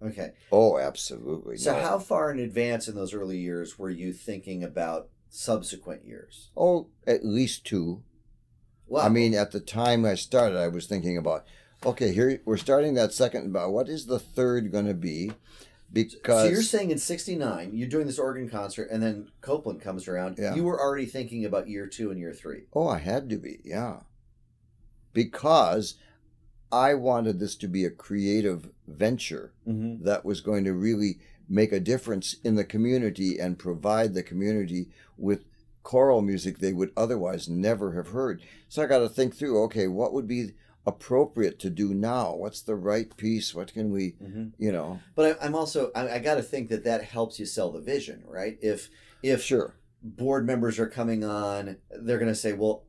[0.02, 0.34] Okay.
[0.52, 1.58] Oh, absolutely.
[1.58, 1.82] So No.
[1.82, 6.52] how far in advance in those early years were you thinking about subsequent years?
[6.56, 8.04] Oh, at least two.
[8.88, 11.46] Well, I mean, at the time I started, I was thinking about,
[11.86, 13.46] okay, here we're starting that second.
[13.48, 15.32] About what is the third going to be?
[15.92, 20.08] Because so you're saying in '69 you're doing this organ concert, and then Copland comes
[20.08, 20.38] around.
[20.40, 20.56] Yeah.
[20.56, 22.64] You were already thinking about year two and year three.
[22.74, 24.02] oh, I had to be, yeah,
[25.14, 25.96] because
[26.72, 30.04] I wanted this to be a creative venture Mm-hmm.
[30.06, 34.90] that was going to really make a difference in the community and provide the community
[35.18, 35.46] with
[35.84, 38.42] choral music they would otherwise never have heard.
[38.68, 40.52] So I got to think through, okay, what would be
[40.86, 42.36] appropriate to do now?
[42.36, 43.54] What's the right piece?
[43.56, 44.48] What can we, Mm-hmm.
[44.58, 45.00] you know?
[45.16, 47.82] But I, I'm also I, I got to think that that helps you sell the
[47.82, 48.58] vision, right?
[48.62, 48.90] If
[49.24, 49.76] if Sure.
[50.04, 52.84] board members are coming on, they're going to say, "Well,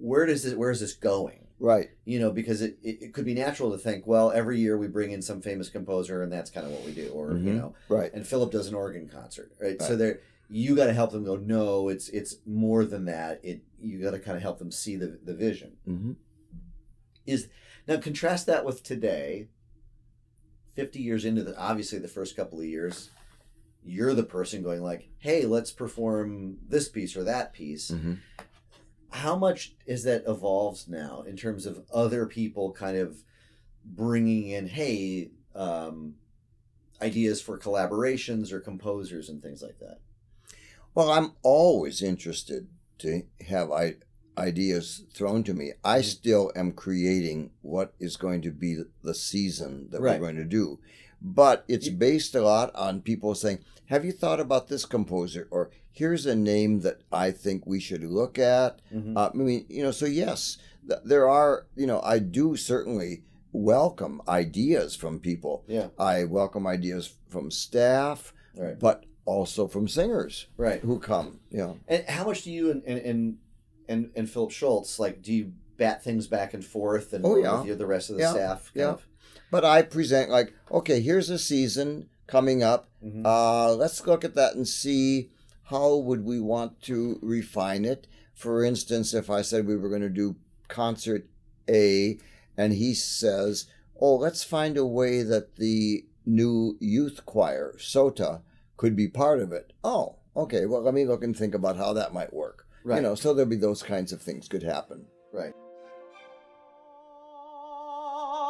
[0.00, 1.88] where does this where is this going?" Right.
[2.04, 4.88] You know, because it, it, it could be natural to think, well, every year we
[4.88, 7.56] bring in some famous composer, and that's kind of what we do, or you Mhm.
[7.56, 8.12] know, Right.
[8.12, 9.80] and Philip does an organ concert, right?
[9.80, 13.40] So there, you got to help them go, no, it's it's more than that.
[13.42, 15.76] It you got to kind of help them see the the vision.
[15.84, 16.12] hmm
[17.26, 17.48] Is
[17.88, 19.48] now contrast that with today.
[20.74, 23.08] Fifty years into the obviously the first couple of years,
[23.82, 28.14] you're the person going like, hey, let's perform this piece or that piece hmm
[29.10, 33.18] how much is that evolved now in terms of other people kind of
[33.84, 36.14] bringing in hey um
[37.00, 39.98] ideas for collaborations or composers and things like that?
[40.94, 43.96] Well, I'm always interested to have I,
[44.38, 45.72] ideas thrown to me.
[45.84, 46.02] I Mm-hmm.
[46.08, 50.18] still am creating what is going to be the season that Right.
[50.20, 50.78] we're going to do.
[51.20, 55.48] But it's based a lot on people saying, Have you thought about this composer?
[55.50, 58.80] Or here's a name that I think we should look at.
[58.94, 59.16] Mhm.
[59.16, 63.22] Uh, I mean, you know, so yes, th- there are, you know, I do certainly
[63.52, 65.64] welcome ideas from people.
[65.66, 65.88] Yeah.
[65.98, 68.78] I welcome ideas from staff, Right.
[68.78, 70.80] but also from singers Right.
[70.80, 71.40] who come.
[71.50, 73.38] You know, And how much do you and and and
[73.88, 75.22] and, and Phillip Shoultz like?
[75.22, 77.58] Do you bat things back and forth and Oh, yeah.
[77.58, 78.70] with you, the rest of the Yeah, staff?
[78.74, 78.90] yeah.
[78.90, 79.06] of?
[79.50, 82.88] but I present like, okay, here's a season coming up.
[83.02, 83.22] Mhm.
[83.24, 85.30] Uh, let's look at that and see
[85.66, 88.06] how would we want to refine it.
[88.34, 90.36] For instance, if I said we were going to do
[90.68, 91.26] concert
[91.68, 92.18] A,
[92.56, 93.66] and he says,
[94.00, 98.42] "Oh, let's find a way that the new youth choir, SOTA,
[98.76, 100.66] could be part of it." Oh, okay.
[100.66, 102.66] Well, let me look and think about how that might work.
[102.84, 102.96] Right.
[102.96, 105.06] You know, so there'll be those kinds of things could happen.
[105.32, 105.54] Right.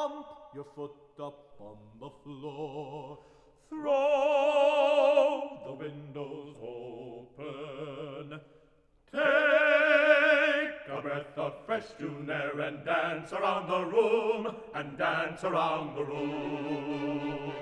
[0.06, 3.18] Stomp your foot up on the floor.
[3.70, 4.75] Throw
[5.66, 8.40] the windows open.
[9.10, 9.22] Take
[10.88, 16.04] a breath of fresh June air and dance around the room, and dance around the
[16.04, 17.52] room.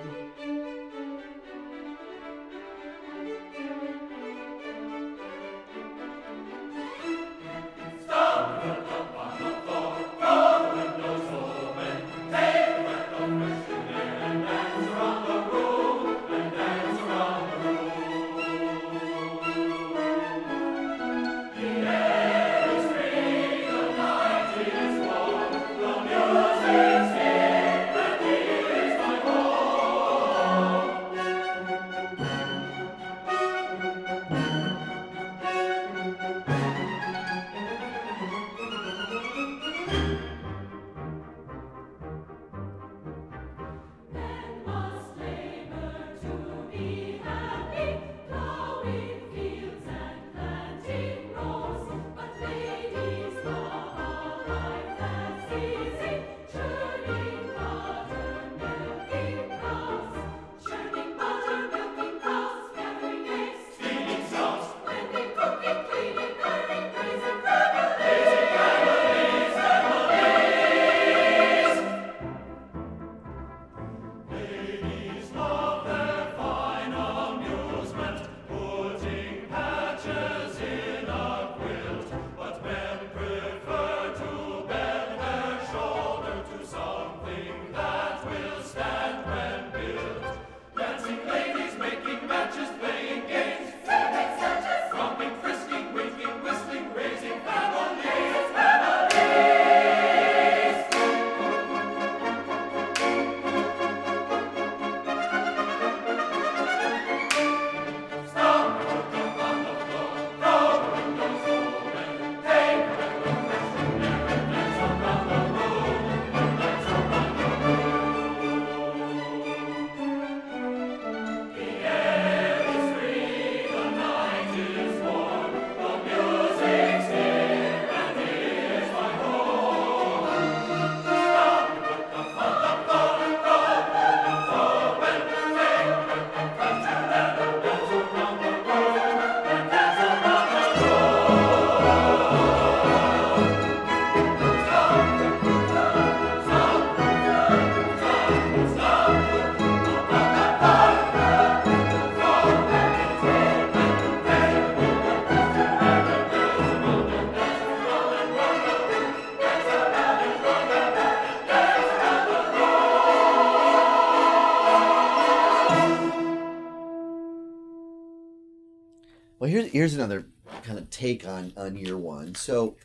[169.75, 170.25] Here's another
[170.63, 172.33] kind of take on on year one.
[172.33, 172.77] So,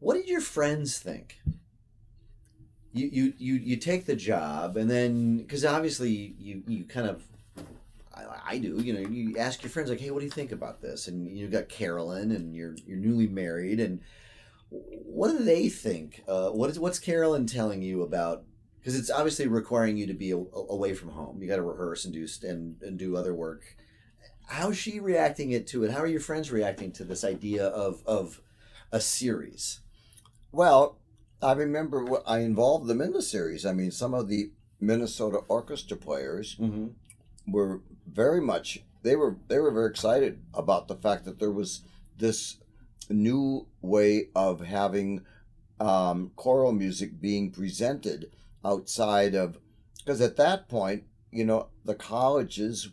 [0.00, 1.38] what did your friends think?
[2.92, 7.22] You you you you take the job, and then because obviously you you kind of.
[8.12, 9.08] I, I do, you know.
[9.08, 11.68] You ask your friends like, "Hey, what do you think about this?" And you got
[11.68, 14.00] Carolyn, and you're you're newly married, and
[14.68, 16.24] what do they think?
[16.26, 18.42] Uh, what is what's Carolyn telling you about?
[18.80, 21.40] Because it's obviously requiring you to be a, away from home.
[21.40, 23.76] You got to rehearse and do and, and do other work
[24.50, 25.90] how's she reacting it to it?
[25.92, 28.40] How are your friends reacting to this idea of of
[28.92, 29.80] a series?
[30.52, 30.98] Well,
[31.40, 33.64] I remember I involved them in the series.
[33.64, 36.88] I mean, some of the Minnesota orchestra players Mm-hmm.
[37.52, 41.82] were very much they were they were very excited about the fact that there was
[42.18, 42.58] this
[43.08, 45.24] new way of having
[45.80, 48.30] um, choral music being presented
[48.64, 49.58] outside of
[49.98, 52.90] because at that point you know the colleges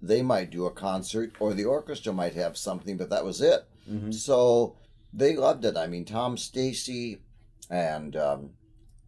[0.00, 3.64] they might do a concert or the orchestra might have something but that was it.
[3.90, 4.10] Mm-hmm.
[4.12, 4.76] so
[5.12, 5.76] they loved it.
[5.76, 7.18] I mean tom stacy
[7.70, 8.50] and um,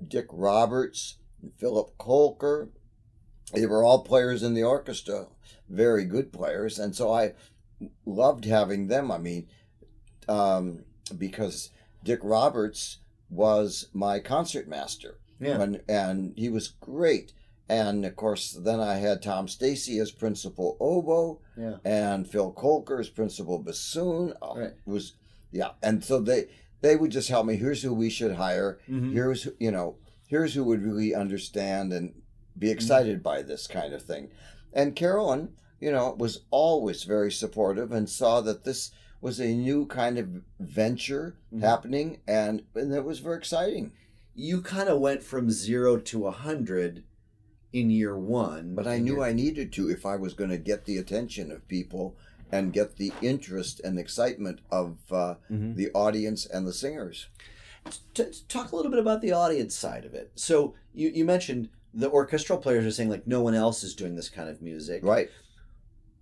[0.07, 2.69] dick roberts and philip kolker
[3.55, 5.27] they were all players in the orchestra
[5.69, 6.79] very good players.
[6.79, 7.33] And so i
[8.07, 9.11] loved having them.
[9.11, 9.47] I mean
[10.29, 10.85] um,
[11.17, 11.71] because
[12.05, 12.99] dick roberts
[13.31, 15.59] was my concert master Yeah.
[15.59, 17.33] when, and he was great
[17.69, 21.77] and of course then i had tom stacy as principal oboe Yeah.
[21.85, 24.69] and phil kolker as principal bassoon Oh, Right.
[24.71, 25.15] it was
[25.53, 26.47] yeah and so they
[26.81, 29.13] they would just help me here's who we should hire Mhm.
[29.13, 29.97] here's who- you know
[30.29, 32.61] here's who would really understand and Mm-hmm.
[32.61, 34.31] be excited by this kind of thing
[34.73, 35.51] and carolyn
[35.81, 38.91] you know was always very supportive and saw that this
[39.21, 41.61] was a new kind of venture Mhm.
[41.61, 43.93] happening and and it was very exciting
[44.35, 47.03] You kind of went from zero to a hundred
[47.73, 50.57] in year one, but i knew your- i needed to if i was going to
[50.59, 52.17] get the attention of people
[52.51, 55.77] and get the interest and excitement of uh, Mhm.
[55.77, 57.27] the audience and the singers
[58.15, 60.31] T- talk a little bit about the audience side of it.
[60.35, 64.15] So you, you mentioned the orchestral players are saying like no one else is doing
[64.15, 65.03] this kind of music.
[65.05, 65.29] right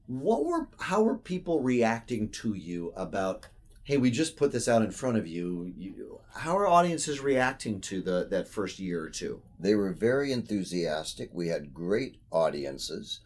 [0.07, 3.49] What were how were people reacting to you about?
[3.87, 5.72] Hey, we just put this out in front of you.
[5.78, 9.43] you how are audiences reacting to the that first year or two?
[9.61, 11.30] They were very enthusiastic.
[11.32, 13.20] We had great audiences.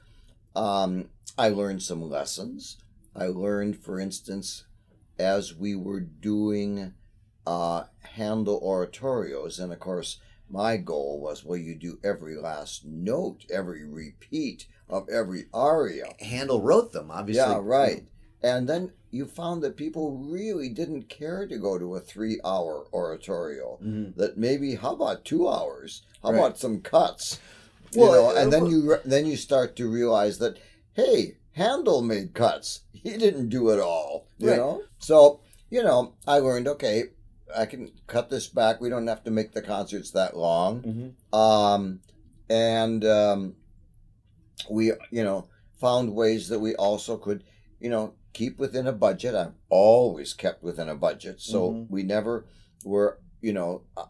[0.54, 1.08] Um,
[1.38, 2.76] I learned some lessons.
[3.16, 4.66] I learned, for instance,
[5.18, 6.92] as we were doing
[7.46, 13.46] uh, Handel oratorios, and of course, my goal was well, you do every last note,
[13.50, 16.12] every repeat of every aria.
[16.20, 17.50] Handel wrote them, obviously.
[17.50, 18.08] Yeah, right.
[18.42, 22.86] And then you found that people really didn't care to go to a three hour
[22.92, 23.78] oratorio.
[23.82, 24.14] Mhm.
[24.16, 26.02] That maybe, how about two hours?
[26.22, 26.38] How Right.
[26.38, 27.38] about some cuts?
[27.96, 30.58] Well, you know, and then you then you start to realize that
[30.92, 32.80] hey, Handel made cuts.
[32.92, 34.26] He didn't do it all.
[34.38, 34.56] You Right.
[34.56, 35.40] know, so
[35.70, 37.04] you know, I learned okay,
[37.56, 38.80] I can cut this back.
[38.80, 40.82] We don't have to make the concerts that long.
[40.82, 41.36] Mhm.
[41.36, 42.00] Um,
[42.48, 43.56] and um,
[44.68, 45.48] we, you know,
[45.80, 47.42] found ways that we also could,
[47.80, 49.34] you know, keep within a budget.
[49.34, 51.90] I've always kept within a budget, so Mhm.
[51.90, 52.46] we never
[52.84, 54.06] were, you know, uh,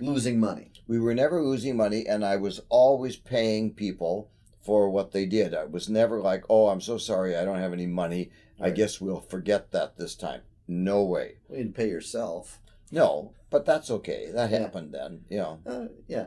[0.00, 0.70] Losing money.
[0.86, 4.30] we were never losing money, and I was always paying people
[4.60, 5.54] for what they did.
[5.54, 8.30] I was never like, oh, I'm so sorry, I don't have any money.
[8.60, 10.42] I guess we'll forget that this time.
[10.66, 11.36] No way.
[11.48, 12.60] You didn't pay yourself.
[12.90, 14.30] No, but that's okay.
[14.30, 14.58] That Yeah.
[14.58, 15.60] happened then, you know.
[15.64, 16.26] Uh, yeah,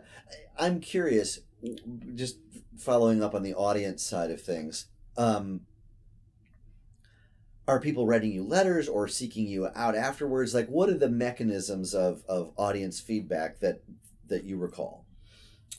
[0.57, 1.39] I'm curious.
[2.15, 2.37] Just
[2.77, 4.87] following up on the audience side of things.
[5.17, 5.67] Um,
[7.71, 10.53] are people writing you letters or seeking you out afterwards?
[10.53, 13.81] Like, what are the mechanisms of, of audience feedback that
[14.27, 15.05] that you recall?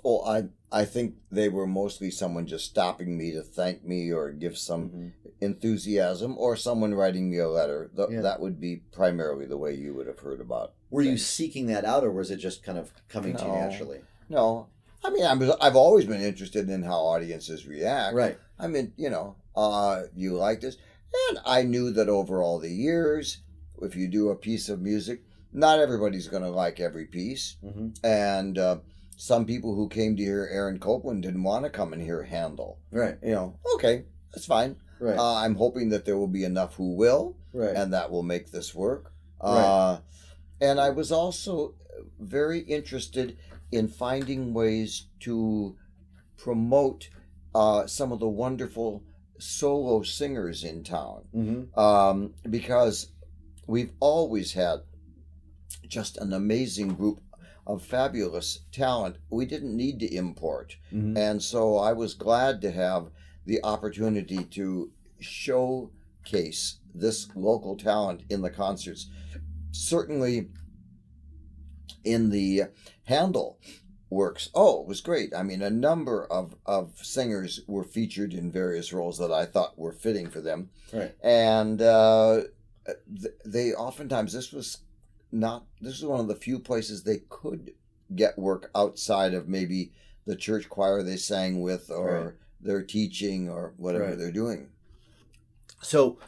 [0.04, 4.32] Oh, I I think they were mostly someone just stopping me to thank me or
[4.32, 7.90] give some enthusiasm, or someone writing me a letter.
[7.94, 8.22] Th- Yeah.
[8.22, 10.72] That would be primarily the way you would have heard about.
[10.90, 14.00] Were you seeking that out, or was it just kind of coming to you naturally?
[14.28, 14.68] No,
[15.04, 18.14] I mean I'm, I've always been interested in how audiences react.
[18.14, 18.38] Right.
[18.58, 20.76] I mean, you know, uh, you like this,
[21.28, 23.42] and I knew that over all the years,
[23.80, 27.88] if you do a piece of music, not everybody's going to like every piece, hmm
[28.02, 28.78] and uh,
[29.16, 32.78] some people who came to hear Aaron Copland didn't want to come and hear Handel.
[32.90, 33.16] Right.
[33.22, 34.76] You know, okay, that's fine.
[34.98, 35.18] Right.
[35.18, 37.74] Uh, I'm hoping that there will be enough who will, right.
[37.74, 39.12] and that will make this work.
[39.42, 39.50] Right.
[39.50, 40.00] Uh,
[40.60, 41.74] and I was also
[42.20, 43.36] very interested
[43.72, 45.76] in finding ways to
[46.36, 47.08] promote
[47.54, 49.02] uh, some of the wonderful
[49.42, 53.08] solo singers in town hmm um, because
[53.66, 54.80] we've always had
[55.88, 57.20] just an amazing group
[57.66, 59.16] of fabulous talent.
[59.30, 60.76] We didn't need to import.
[60.90, 63.10] hmm And so I was glad to have
[63.46, 64.90] the opportunity to
[65.20, 69.10] showcase this local talent in the concerts.
[69.70, 70.48] Certainly
[72.04, 72.64] in the
[73.04, 73.58] Handel
[74.12, 74.50] works.
[74.54, 75.34] Oh, it was great.
[75.34, 79.78] I mean, a number of, of singers were featured in various roles that I thought
[79.78, 80.70] were fitting for them.
[80.92, 81.14] Right.
[81.22, 82.42] And uh,
[83.44, 84.78] they oftentimes, this was
[85.32, 87.72] not, this was one of the few places they could
[88.14, 89.92] get work outside of maybe
[90.26, 92.34] the church choir they sang with or Right.
[92.60, 94.18] their teaching or whatever Right.
[94.18, 94.68] they're doing.
[95.80, 96.18] So,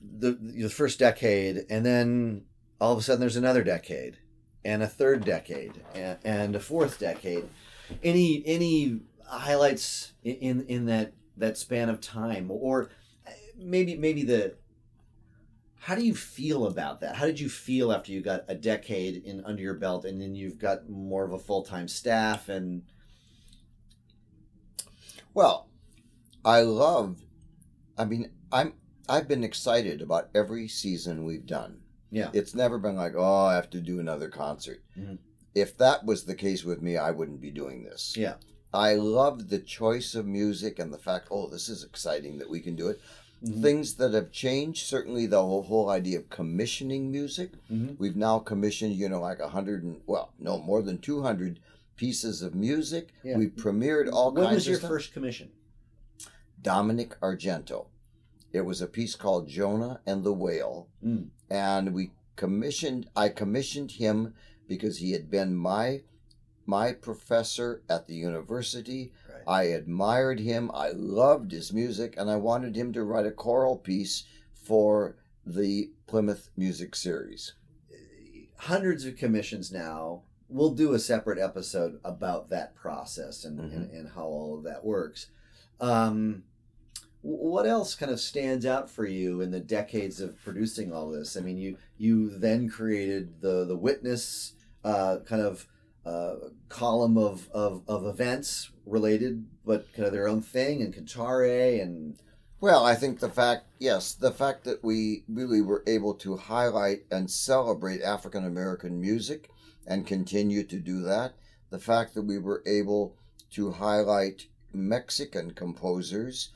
[0.00, 2.44] the the first decade, and then
[2.80, 4.18] all of a sudden there's another decade,
[4.64, 7.48] and a third decade, and, and a fourth decade.
[8.02, 12.90] Any any highlights in, in that that span of time, or
[13.56, 14.56] maybe maybe the
[15.80, 17.16] how do you feel about that?
[17.16, 20.34] How did you feel after you got a decade in under your belt, and then
[20.34, 22.82] you've got more of a full time staff and
[25.32, 25.68] Well,
[26.44, 27.22] I love.
[27.96, 28.74] I mean, I'm.
[29.08, 31.80] I've been excited about every season we've done.
[32.10, 34.82] Yeah, It's never been like, oh, I have to do another concert.
[34.96, 35.18] Mhm.
[35.54, 38.14] If that was the case with me, I wouldn't be doing this.
[38.16, 38.34] yeah,
[38.72, 42.60] I love the choice of music and the fact, oh, this is exciting that we
[42.60, 43.00] can do it.
[43.44, 43.62] Mhm.
[43.62, 47.52] Things that have changed, certainly the whole, whole idea of commissioning music.
[47.70, 47.98] Mhm.
[47.98, 51.60] We've now commissioned, you know, like a hundred and well, no, more than two hundred
[51.96, 53.08] pieces of music.
[53.24, 53.36] Yeah.
[53.38, 54.36] We've premiered all kinds.
[54.36, 54.88] When kinds was your stuff.
[54.90, 55.50] first commission?
[56.60, 57.86] Dominick Argento.
[58.52, 60.88] It was a piece called Jonah and the Whale.
[61.04, 61.28] Mm.
[61.50, 64.34] And we commissioned I commissioned him
[64.68, 66.02] because he had been my
[66.66, 69.12] my professor at the university.
[69.28, 69.42] Right.
[69.46, 70.70] I admired him.
[70.74, 74.24] I loved his music and I wanted him to write a choral piece
[74.54, 77.54] for the Plymouth Music Series.
[78.62, 80.22] hundreds of commissions now.
[80.48, 83.72] We'll do a separate episode about that process and, Mhm.
[83.76, 85.28] and, and how all of that works.
[85.80, 86.42] Um,
[87.28, 91.36] what else kind of stands out for you in the decades of producing all this?
[91.36, 95.66] I mean, you you then created the the witness uh, kind of
[96.06, 96.36] uh,
[96.70, 102.18] column of, of of events related, but kind of their own thing, and Cantaré and
[102.60, 107.00] Well, I think the fact, yes, the fact that we really were able to highlight
[107.10, 109.50] and celebrate African American music
[109.86, 111.34] and continue to do that,
[111.68, 113.16] the fact that we were able
[113.50, 116.50] to highlight Mexican composers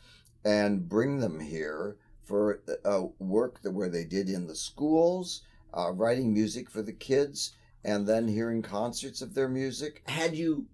[0.44, 5.42] and bring them here for uh, work that where they did in the schools,
[5.74, 10.02] uh, writing music for the kids, and then hearing concerts of their music.
[10.06, 10.66] had you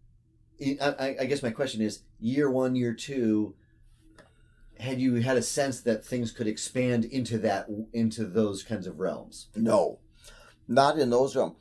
[0.61, 3.55] I, I- I guess my question is year one year two
[4.79, 8.99] had you had a sense that things could expand into that into those kinds of
[9.01, 9.99] realms No,
[10.69, 11.57] not in those realms.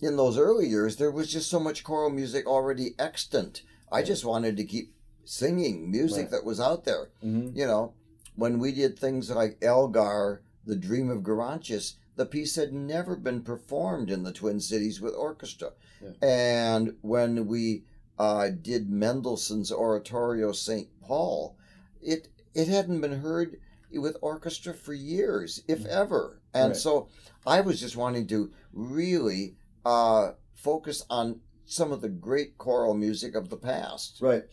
[0.00, 3.62] In those early years, there was just so much choral music already extant.
[3.90, 4.93] I just wanted to keep
[5.24, 6.30] singing music Right.
[6.32, 7.10] that was out there.
[7.24, 7.56] mm-hmm.
[7.56, 7.94] You know,
[8.36, 13.42] when we did things like Elgar, The Dream of Gerontius, the piece had never been
[13.42, 15.70] performed in the Twin Cities with orchestra.
[16.02, 16.10] Yeah.
[16.22, 17.84] And when we
[18.18, 20.88] uh, did Mendelssohn's Oratorio St.
[21.00, 21.56] Paul,
[22.00, 23.58] it it hadn't been heard
[23.92, 26.40] with orchestra for years, if ever.
[26.52, 26.76] And Right.
[26.76, 27.08] so
[27.46, 33.34] I was just wanting to really uh, focus on some of the great choral music
[33.34, 34.18] of the past.
[34.20, 34.44] right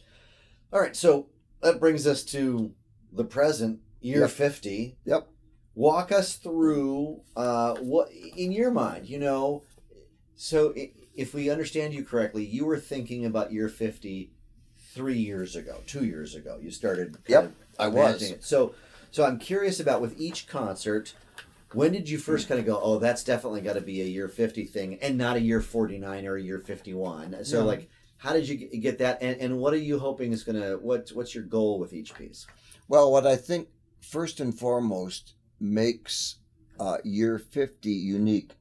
[0.72, 1.28] all right so
[1.61, 2.72] that brings us to
[3.11, 4.30] the present year Yep.
[4.32, 5.28] 50 Yep.
[5.76, 9.63] walk us through uh, what in your mind you know
[10.36, 10.74] so
[11.15, 14.32] if we understand you correctly you were thinking about year 50
[14.93, 18.22] three years ago two years ago you started Yep, I was.
[18.22, 18.43] it.
[18.43, 18.74] so
[19.11, 21.13] so i'm curious about with each concert
[21.74, 24.28] when did you first kind of go oh that's definitely got to be a year
[24.28, 27.63] 50 thing and not a year 49 or a year 51 so Yeah.
[27.63, 27.89] like
[28.22, 31.34] how did you get that and, and what are you hoping is gonna what what's
[31.34, 32.45] your goal with each piece
[32.88, 33.69] Well, what I think
[34.01, 36.39] first and foremost makes
[36.78, 38.51] uh, year 50 unique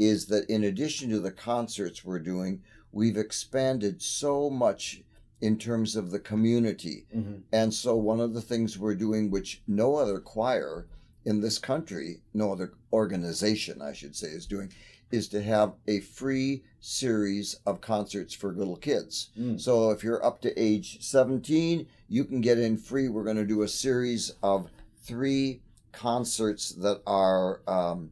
[0.00, 5.02] is that in addition to the concerts we're doing, we've expanded so much
[5.40, 7.06] in terms of the community.
[7.14, 7.36] mm-hmm.
[7.52, 10.86] And so, one of the things we're doing, which no other choir
[11.24, 14.72] in this country, no other organization, I should say, is doing,
[15.12, 19.30] is to have a free series of concerts for little kids.
[19.38, 19.60] Mm.
[19.60, 23.08] So, if you're up to age 17, you can get in free.
[23.08, 24.70] We're going to do a series of
[25.04, 25.60] three
[25.92, 28.10] concerts that are um,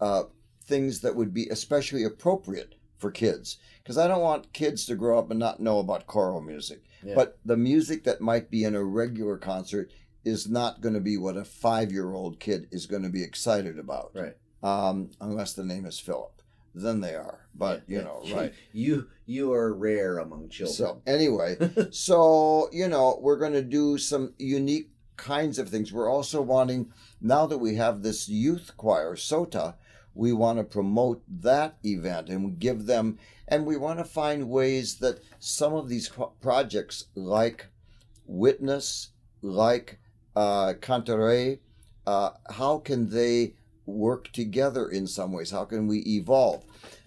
[0.00, 0.24] uh,
[0.64, 3.58] things that would be especially appropriate for kids.
[3.82, 6.82] Because I don't want kids to grow up and not know about choral music.
[7.02, 7.14] Yeah.
[7.14, 9.90] But the music that might be in a regular concert
[10.24, 13.22] is not going to be what a five year old kid is going to be
[13.22, 14.10] excited about.
[14.14, 16.42] right Um, unless the name is Philip.
[16.74, 17.46] Then they are.
[17.54, 18.52] But, you know, right.
[18.72, 20.74] You you are rare among children.
[20.74, 21.56] So, anyway,
[21.90, 25.92] so, you know, we're going to do some unique kinds of things.
[25.92, 29.74] We're also wanting, now that we have this youth choir, SOTA,
[30.14, 34.96] we want to promote that event and give them, and we want to find ways
[34.96, 37.66] that some of these pro- projects, like
[38.26, 39.10] Witness,
[39.42, 39.98] like
[40.36, 41.58] uh, Cantaré,
[42.06, 43.54] uh, how can they
[43.90, 45.50] work together in some ways?
[45.50, 46.64] How can we evolve?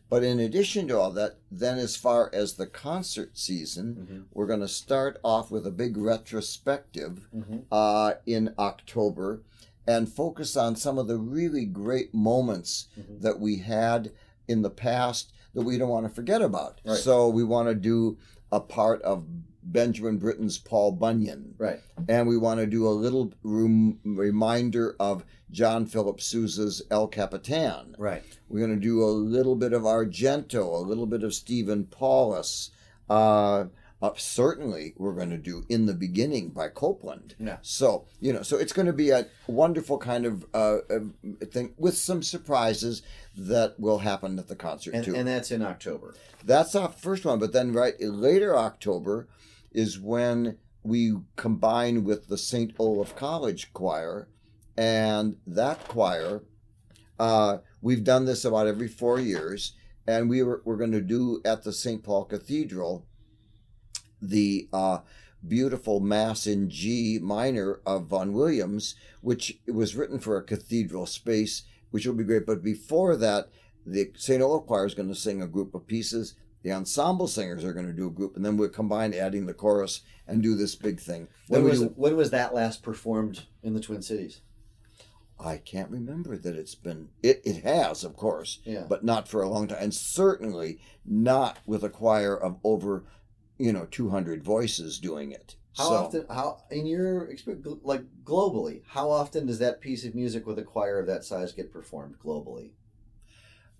[0.09, 4.23] But in addition to all that, then as far as the concert season, Mhm.
[4.33, 7.63] we're going to start off with a big retrospective Mhm.
[7.71, 9.41] uh, in October
[9.87, 13.21] and focus on some of the really great moments Mhm.
[13.21, 14.11] that we had
[14.47, 16.79] in the past that we don't want to forget about.
[16.85, 16.97] Right.
[16.97, 18.17] So we want to do
[18.51, 19.25] a part of
[19.65, 21.55] Benjamin Britten's Paul Bunyan.
[21.57, 21.79] Right.
[22.07, 27.95] And we want to do a little rem- reminder of John Philip Sousa's El Capitan.
[27.97, 28.23] Right.
[28.49, 32.71] We're going to do a little bit of Argento, a little bit of Stephen Paulus.
[33.09, 33.65] Uh,
[34.01, 37.35] uh, certainly, we're going to do In the Beginning by Copland.
[37.39, 37.57] Yeah.
[37.61, 40.99] So, you know, so it's going to be a wonderful kind of uh, uh,
[41.51, 43.01] thing with some surprises
[43.37, 45.15] that will happen at the concert, And, too.
[45.15, 46.15] and that's in October.
[46.43, 49.27] That's our first one, but then right later October
[49.73, 52.73] is when we combine with the St.
[52.77, 54.27] Olaf College Choir,
[54.75, 56.43] and that choir,
[57.19, 59.73] uh, we've done this about every four years,
[60.07, 62.03] and we were we're going to do at the St.
[62.03, 63.05] Paul Cathedral
[64.23, 64.99] the uh,
[65.45, 71.63] beautiful Mass in G minor of Vaughan Williams, which was written for a cathedral space,
[71.91, 72.45] which will be great.
[72.45, 73.49] But before that,
[73.85, 74.41] the St.
[74.41, 76.35] Olaf Choir is going to sing a group of pieces.
[76.63, 79.53] The ensemble singers are going to do a group, and then we'll combine adding the
[79.53, 81.27] chorus and do this big thing.
[81.47, 84.39] When Then we was do- when was that last performed in the Twin Cities?
[85.37, 87.09] I can't remember that it's been.
[87.21, 88.85] It, it has, of course, Yeah.
[88.87, 93.03] but not for a long time, and certainly not with a choir of over,
[93.57, 95.57] you know, two hundred voices doing it.
[95.75, 96.25] How So- often?
[96.29, 100.63] How in your experience, like globally, how often does that piece of music with a
[100.63, 102.71] choir of that size get performed globally?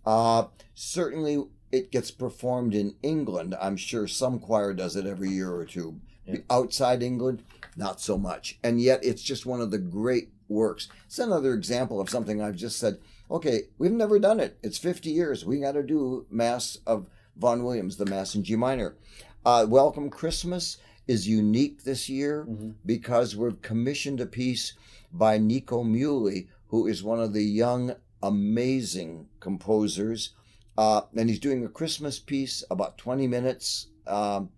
[0.05, 3.55] Uh, certainly, it gets performed in England.
[3.59, 5.99] I'm sure some choir does it every year or two.
[6.27, 6.37] Yeah.
[6.49, 7.41] Outside England,
[7.75, 8.59] not so much.
[8.63, 10.87] And yet, it's just one of the great works.
[11.07, 12.99] It's another example of something I've just said.
[13.31, 14.57] Okay, we've never done it.
[14.61, 15.43] It's 50 years.
[15.45, 18.95] We got to do Mass of Vaughan Williams, the Mass in G minor.
[19.43, 22.75] Uh, Welcome Christmas is unique this year Mhm.
[22.85, 24.73] because we've commissioned a piece
[25.11, 30.35] by Nico Muhly, who is one of the young, amazing composers.
[30.77, 33.87] Uh, and he's doing a Christmas piece, about 20 minutes.
[34.07, 34.49] Um,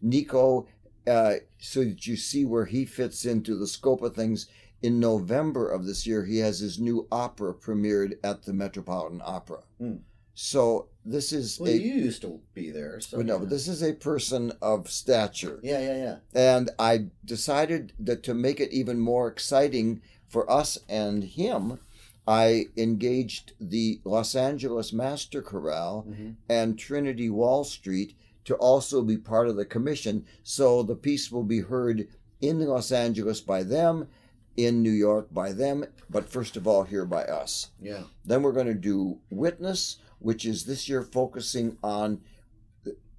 [0.00, 0.66] Nico,
[1.06, 4.46] uh, so that you see where he fits into the scope of things,
[4.82, 9.60] in November of this year, he has his new opera premiered at the Metropolitan Opera.
[9.78, 9.96] Hmm.
[10.34, 13.38] So this is Well, a you used to be there, so but no, yeah.
[13.40, 15.60] but this is a person of stature.
[15.62, 16.16] Yeah, yeah, yeah.
[16.34, 21.78] And I decided that to make it even more exciting for us and him,
[22.26, 26.36] I engaged the Los Angeles Master Chorale Mhm.
[26.48, 28.14] and Trinity Wall Street
[28.44, 30.24] to also be part of the commission.
[30.42, 32.08] So the piece will be heard
[32.40, 34.08] in Los Angeles by them,
[34.56, 37.70] in New York by them, but first of all here by us.
[37.80, 38.04] Yeah.
[38.24, 42.20] Then we're going to do Witness, which is this year focusing on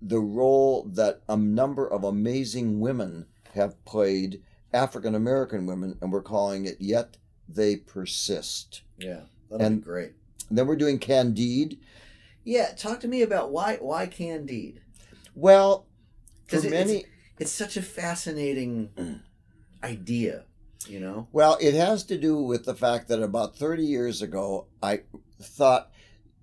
[0.02, 4.42] the role that a number of amazing women have played,
[4.74, 8.82] African American women, and we're calling it Yet They Persist.
[8.98, 9.22] Yeah.
[9.50, 10.12] That'll And- be great.
[10.50, 11.78] Then we're doing Candide.
[12.44, 14.82] Yeah, talk to me about why why Candide?
[15.34, 15.88] Well,
[16.48, 17.08] for it- many, it's,
[17.40, 18.92] it's such a fascinating
[19.84, 20.46] idea,
[20.88, 21.28] you know.
[21.32, 25.02] Well, it has to do with the fact that about 30 years ago, I
[25.42, 25.92] thought,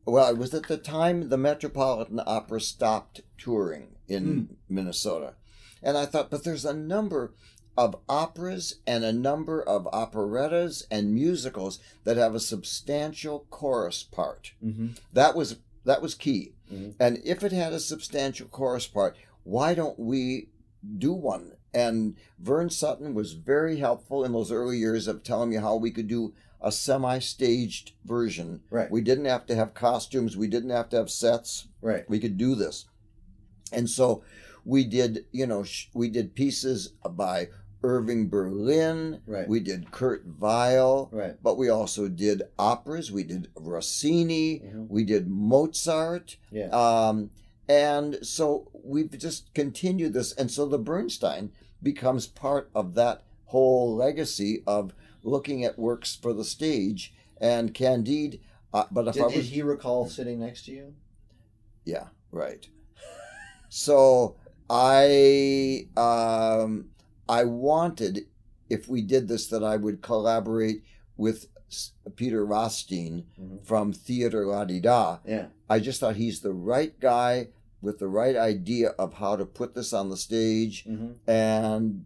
[0.05, 4.74] well, it was at the time the Metropolitan Opera stopped touring in hmm.
[4.74, 5.34] Minnesota.
[5.82, 7.34] And I thought, but there's a number
[7.77, 14.53] of operas and a number of operettas and musicals that have a substantial chorus part.
[14.64, 14.89] Mm-hmm.
[15.12, 16.53] That was that was key.
[16.73, 16.95] Mhm.
[17.01, 20.49] And if it had a substantial chorus part, why don't we
[20.99, 21.53] do one?
[21.75, 25.91] And Vern Sutton was very helpful in those early years of telling me how we
[25.91, 28.61] could do a semi-staged version.
[28.70, 28.91] Right.
[28.91, 30.37] We didn't have to have costumes.
[30.37, 31.66] We didn't have to have sets.
[31.81, 32.09] Right.
[32.09, 32.85] We could do this.
[33.73, 34.23] And so
[34.64, 37.49] we did, you know, sh- we did pieces by
[37.83, 39.20] Irving Berlin.
[39.26, 39.49] Right.
[39.49, 41.09] We did Kurt Weill.
[41.12, 41.35] Right.
[41.43, 43.11] But we also did operas.
[43.11, 44.61] We did Rossini.
[44.61, 44.89] Mhm.
[44.89, 46.37] We did Mozart.
[46.51, 46.68] Yeah.
[46.68, 47.30] Um,
[47.68, 50.33] and so we've just continued this.
[50.33, 51.53] And so the Bernstein
[51.83, 57.12] becomes part of that whole legacy of looking at works for the stage.
[57.41, 58.39] And Candide,
[58.72, 59.49] uh, but if did, I did was.
[59.51, 60.95] he recall sitting next to you?
[61.85, 62.66] Yeah, right.
[63.74, 64.37] So
[64.68, 66.91] I um,
[67.33, 68.26] I wanted,
[68.68, 70.83] if we did this, that I would collaborate
[71.16, 71.47] with
[72.16, 73.64] Peter Rothstein Mhm.
[73.64, 75.18] from Theater Latté Da.
[75.26, 75.47] Yeah.
[75.70, 77.49] I just thought he's the right guy
[77.80, 81.12] with the right idea of how to put this on the stage, Mm-hmm.
[81.30, 82.05] and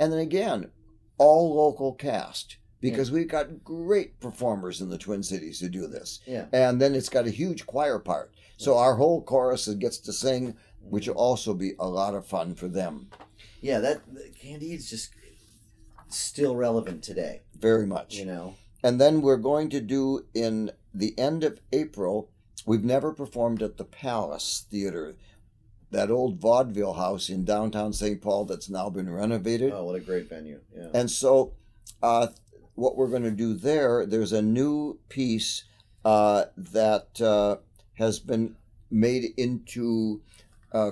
[0.00, 0.70] and then again,
[1.16, 6.20] all local cast because we've got great performers in the Twin Cities to do this
[6.26, 6.46] Yeah.
[6.52, 8.30] and then it's got a huge choir part.
[8.58, 10.54] So our whole chorus gets to sing,
[10.88, 13.08] which will also be a lot of fun for them,
[13.60, 13.78] Yeah.
[13.80, 14.02] That
[14.40, 15.10] Candide's just
[16.08, 17.42] still relevant today.
[17.58, 18.14] very much.
[18.14, 18.54] You know.
[18.82, 22.30] And then we're going to do in the end of April.
[22.64, 25.16] We've never performed at the Palace Theater.
[25.90, 28.20] that old vaudeville house in downtown St.
[28.20, 29.72] Paul that's now been renovated.
[29.72, 30.60] Oh, what a great venue!
[30.76, 30.88] Yeah.
[30.92, 31.54] And so,
[32.02, 32.26] uh,
[32.74, 35.64] what we're going to do there, there's a new piece
[36.04, 37.56] uh, that uh,
[37.94, 38.54] has been
[38.90, 40.20] made into
[40.72, 40.90] a,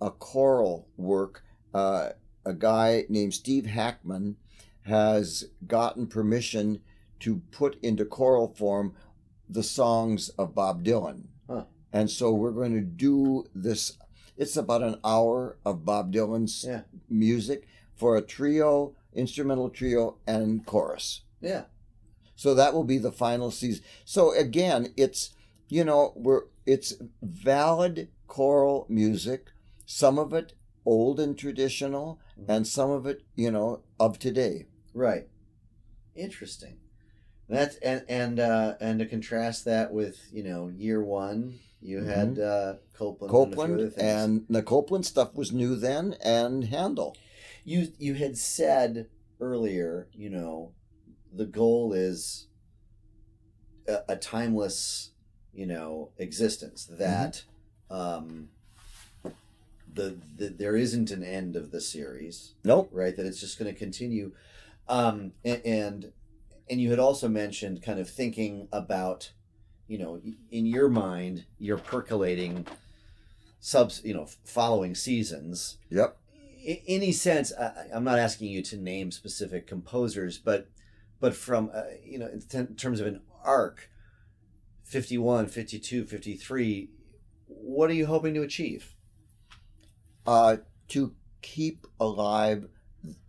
[0.00, 1.44] a choral work.
[1.72, 2.10] Uh,
[2.44, 4.36] a guy named Steve Hackman
[4.82, 6.80] has gotten permission
[7.20, 8.94] to put into choral form
[9.48, 11.24] the songs of Bob Dylan.
[11.48, 11.64] Huh.
[11.92, 13.96] And so we're going to do this.
[14.36, 16.82] It's about an hour of Bob Dylan's Yeah.
[17.08, 21.22] music for a trio, instrumental trio, and chorus.
[21.40, 21.64] yeah.
[22.34, 23.84] So that will be the final season.
[24.04, 25.30] So again, it's
[25.68, 29.52] you know we're it's valid choral music.
[29.86, 30.54] Some of it
[30.84, 32.18] old and traditional,
[32.48, 34.66] and some of it you know of today.
[34.94, 35.28] Right.
[36.14, 36.78] Interesting.
[37.48, 42.38] That's and and uh, and to contrast that with you know year one, you had
[42.38, 43.94] uh, Copland, and a few other Copland things.
[43.96, 47.16] and the Copland stuff was new then, and Handel.
[47.64, 49.08] you you had said
[49.40, 50.72] earlier, you know,
[51.32, 52.46] the goal is
[53.88, 55.10] a, a timeless,
[55.52, 57.42] you know, existence that
[57.90, 58.48] um,
[59.92, 62.88] the, the there isn't an end of the series, Nope.
[62.92, 63.16] right?
[63.16, 64.32] That it's just going to continue,
[64.88, 66.12] um, a- and
[66.70, 69.32] and you had also mentioned kind of thinking about,
[69.88, 70.20] you know,
[70.50, 72.66] in your mind, you're percolating
[73.60, 76.16] subs, you know, following seasons Yep.
[76.64, 80.68] In any sense I, i'm not asking you to name specific composers but
[81.20, 83.88] but from uh, you know in, t- in terms of an arc
[84.84, 86.88] 51 52 53
[87.46, 88.91] what are you hoping to achieve
[90.26, 90.56] uh,
[90.88, 92.68] to keep alive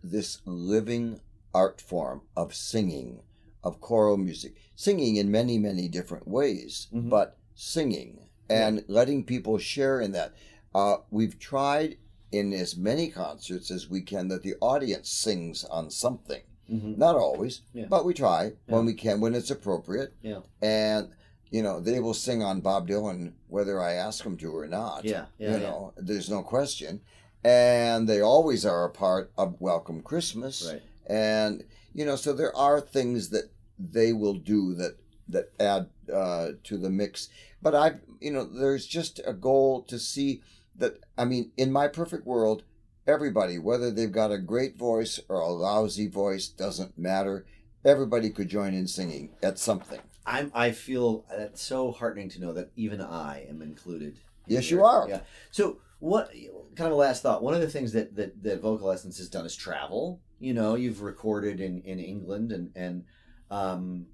[0.02, 1.20] this living
[1.52, 3.20] art form of singing,
[3.62, 7.08] of choral music, singing in many, many different ways, Mhm.
[7.10, 8.20] but singing
[8.50, 10.34] and letting people share in that.
[10.74, 11.96] Uh, we've tried
[12.30, 16.42] in as many concerts as we can that the audience sings on something.
[16.70, 16.98] mm-hmm.
[16.98, 17.86] Not always, Yeah.
[17.90, 20.14] but we try when we can, when it's appropriate.
[20.22, 20.40] Yeah.
[20.62, 21.10] And,
[21.54, 25.04] you know, they will sing on Bob Dylan whether I ask them to or not
[25.04, 25.62] yeah yeah, you yeah.
[25.62, 27.00] know, there's no question.
[27.44, 30.68] And they always are a part of Welcome Christmas.
[30.68, 34.96] right And, you know, so there are things that they will do that
[35.28, 37.28] that add uh, to the mix.
[37.62, 40.42] But I, you know, there's just a goal to see
[40.74, 40.98] that.
[41.16, 42.64] I mean, in my perfect world,
[43.06, 47.46] everybody, whether they've got a great voice or a lousy voice, doesn't matter.
[47.84, 50.00] Everybody could join in singing at something.
[50.26, 54.70] I'm i feel it's so heartening to know that even i am included in Yes,
[54.70, 55.06] you are.
[55.08, 55.20] yeah.
[55.50, 56.30] So what
[56.76, 57.42] kind of a last thought.
[57.42, 60.20] One of the things that that, that VocalEssence has done is travel.
[60.38, 63.04] You know you've recorded in in england and and
[63.50, 64.06] um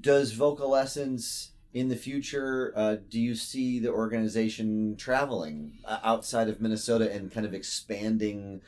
[0.00, 6.60] does VocalEssence in the future uh, do you see the organization traveling uh, outside of
[6.60, 8.60] minnesota and kind of expanding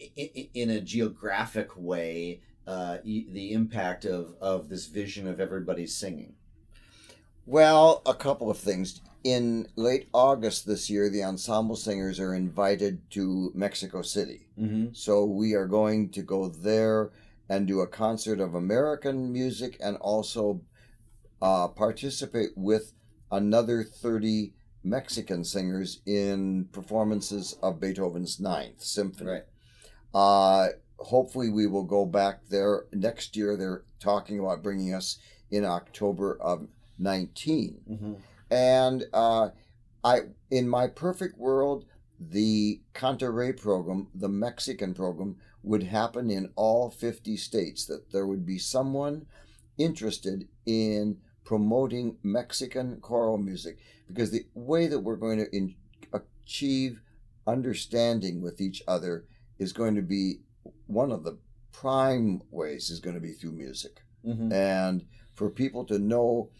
[0.00, 2.40] i- i- in a geographic way
[2.70, 6.34] uh, the impact of of this vision of everybody singing
[7.46, 9.00] Well, a couple of things.
[9.24, 14.46] In late August this year, the ensemble singers are invited to Mexico City.
[14.58, 14.92] mm-hmm.
[14.92, 17.10] So we are going to go there
[17.48, 20.62] and do a concert of American music and also
[21.42, 22.92] uh, participate with
[23.32, 24.54] another 30
[24.84, 29.30] Mexican singers in performances of Beethoven's Ninth Symphony.
[29.30, 29.46] right
[30.14, 30.68] Uh,
[31.00, 33.56] hopefully, we will go back there next year.
[33.56, 35.18] They're talking about bringing us
[35.50, 36.68] in October of
[36.98, 37.80] 19.
[37.90, 38.12] mm-hmm.
[38.52, 39.50] And uh,
[40.02, 41.84] I, in my perfect world,
[42.18, 47.86] the Cantaré program, the Mexican program, would happen in all 50 states.
[47.86, 49.26] That there would be someone
[49.78, 53.78] interested in promoting Mexican choral music,
[54.08, 55.74] because the way that we're going to in,
[56.12, 57.00] achieve
[57.46, 59.24] understanding with each other
[59.58, 60.40] is going to be
[60.86, 61.38] one of the
[61.72, 64.52] prime ways is going to be through music Mm-hmm.
[64.52, 66.50] and for people to know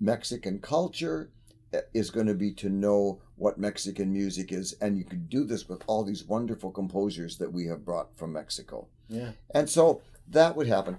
[0.00, 1.30] Mexican culture
[1.72, 5.44] eh, is going to be to know what Mexican music is, and you can do
[5.44, 8.88] this with all these wonderful composers that we have brought from Mexico.
[9.08, 10.96] yeah And so that would happen.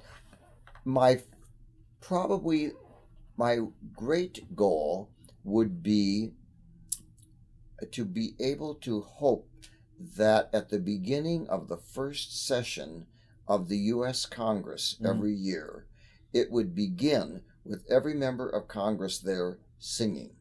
[0.85, 1.21] My
[1.99, 2.71] probably
[3.35, 3.59] my
[3.93, 5.09] great goal
[5.43, 6.31] would be
[7.91, 9.49] to be able to hope
[9.99, 13.07] that at the beginning of the first session
[13.47, 15.09] of the US Congress Mhm.
[15.09, 15.85] every year,
[16.33, 20.35] it would begin with every member of Congress there singing.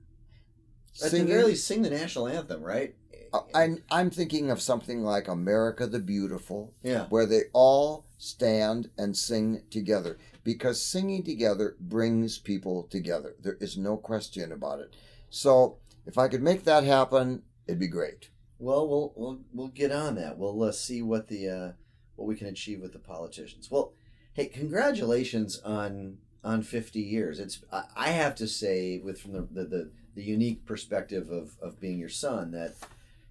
[1.03, 2.95] At the very least, sing the national anthem, right?
[3.33, 7.07] Uh, I'm I'm thinking of something like America the Beautiful, yeah.
[7.09, 13.35] where they all stand and sing together because singing together brings people together.
[13.41, 14.95] There is no question about it.
[15.31, 18.29] So, if I could make that happen, it'd be great.
[18.65, 20.39] Well, we'll we'll we'll get on that.
[20.39, 21.73] We'll uh, see what the uh,
[22.17, 23.71] what we can achieve with the politicians.
[23.71, 23.93] Well,
[24.33, 27.39] hey, congratulations on on fifty years.
[27.39, 31.79] It's I, have to say, with from the, the the the unique perspective of of
[31.79, 32.75] being your son, that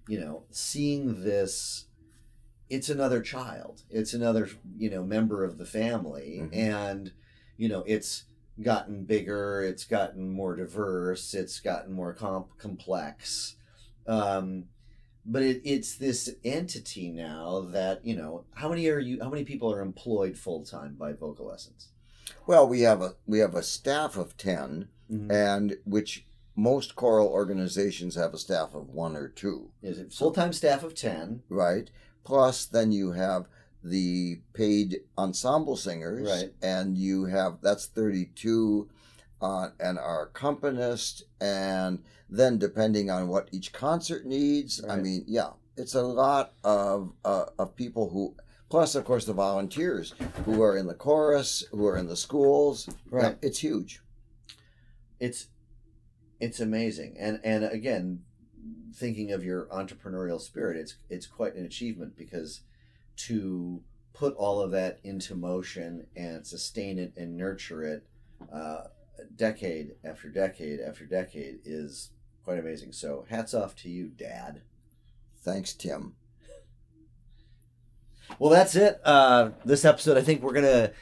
[0.06, 1.86] you know, seeing this,
[2.70, 3.82] it's another child.
[3.90, 4.48] It's another
[4.78, 6.56] you know member of the family, Mhm.
[6.56, 7.12] and
[7.56, 8.22] you know it's
[8.62, 9.62] gotten bigger.
[9.62, 11.34] It's gotten more diverse.
[11.34, 13.56] It's gotten more comp- complex.
[14.06, 14.66] Um,
[15.26, 19.44] but it, it's this entity now that you know how many are you how many
[19.44, 21.86] people are employed full time by VocalEssence
[22.46, 25.30] Well, we have a we have a staff of 10 Mhm.
[25.30, 26.26] and which
[26.56, 30.82] most choral organizations have a staff of one or two, is it full time staff
[30.82, 31.90] of 10 right?
[32.24, 33.46] Plus, then you have
[33.82, 36.54] the paid ensemble singers, Right.
[36.62, 38.88] And you have that's thirty-two,
[39.44, 45.50] uh, and our accompanist, and then depending on what each concert needs, I mean, yeah,
[45.76, 48.34] it's a lot of uh, of people who.
[48.70, 50.14] Plus, of course, the volunteers
[50.44, 52.88] who are in the chorus, who are in the schools.
[53.10, 53.36] Right.
[53.40, 54.00] Yeah, it's huge.
[55.20, 55.48] it's
[56.40, 58.20] it's amazing and and again
[58.94, 62.62] thinking of your entrepreneurial spirit it's it's quite an achievement because
[63.16, 63.80] to
[64.12, 68.06] put all of that into motion and sustain it and nurture it
[68.52, 68.84] uh,
[69.36, 72.10] decade after decade after decade is
[72.44, 74.62] quite amazing so hats off to you dad
[75.42, 76.14] Thanks, Tim.
[78.38, 78.98] Well, that's it.
[79.04, 80.92] Uh, this episode, I think we're gonna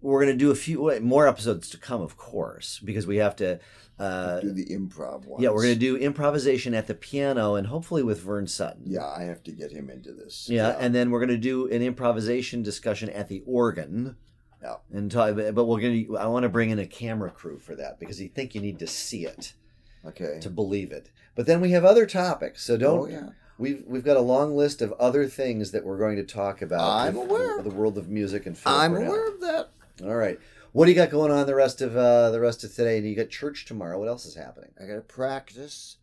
[0.00, 3.60] we're gonna do a few more episodes to come, of course, because we have to.
[3.98, 5.40] Uh, Do the improv ones.
[5.40, 8.82] yeah, we're gonna do improvisation at the piano, and hopefully with Vern Sutton.
[8.86, 10.48] Yeah, I have to get him into this.
[10.50, 14.16] Yeah, and then we're gonna do an improvisation discussion at the organ.
[14.62, 14.76] Yeah.
[14.92, 16.18] And talk, but we're gonna.
[16.18, 18.78] I want to bring in a camera crew for that because you think you need
[18.78, 19.54] to see it
[20.04, 20.38] okay.
[20.40, 21.10] to believe it.
[21.34, 23.00] But then we have other topics, so don't.
[23.00, 23.28] Oh, yeah.
[23.58, 26.80] We've we've got a long list of other things that we're going to talk about.
[26.80, 27.62] I'm with aware.
[27.62, 29.70] the world of music and Philip I'm aware of that.
[30.02, 30.38] All right.
[30.72, 32.96] What do you got going on the rest of uh, the rest of today?
[32.98, 33.98] And you got church tomorrow.
[33.98, 34.70] What else is happening?
[34.80, 35.98] I got to practice.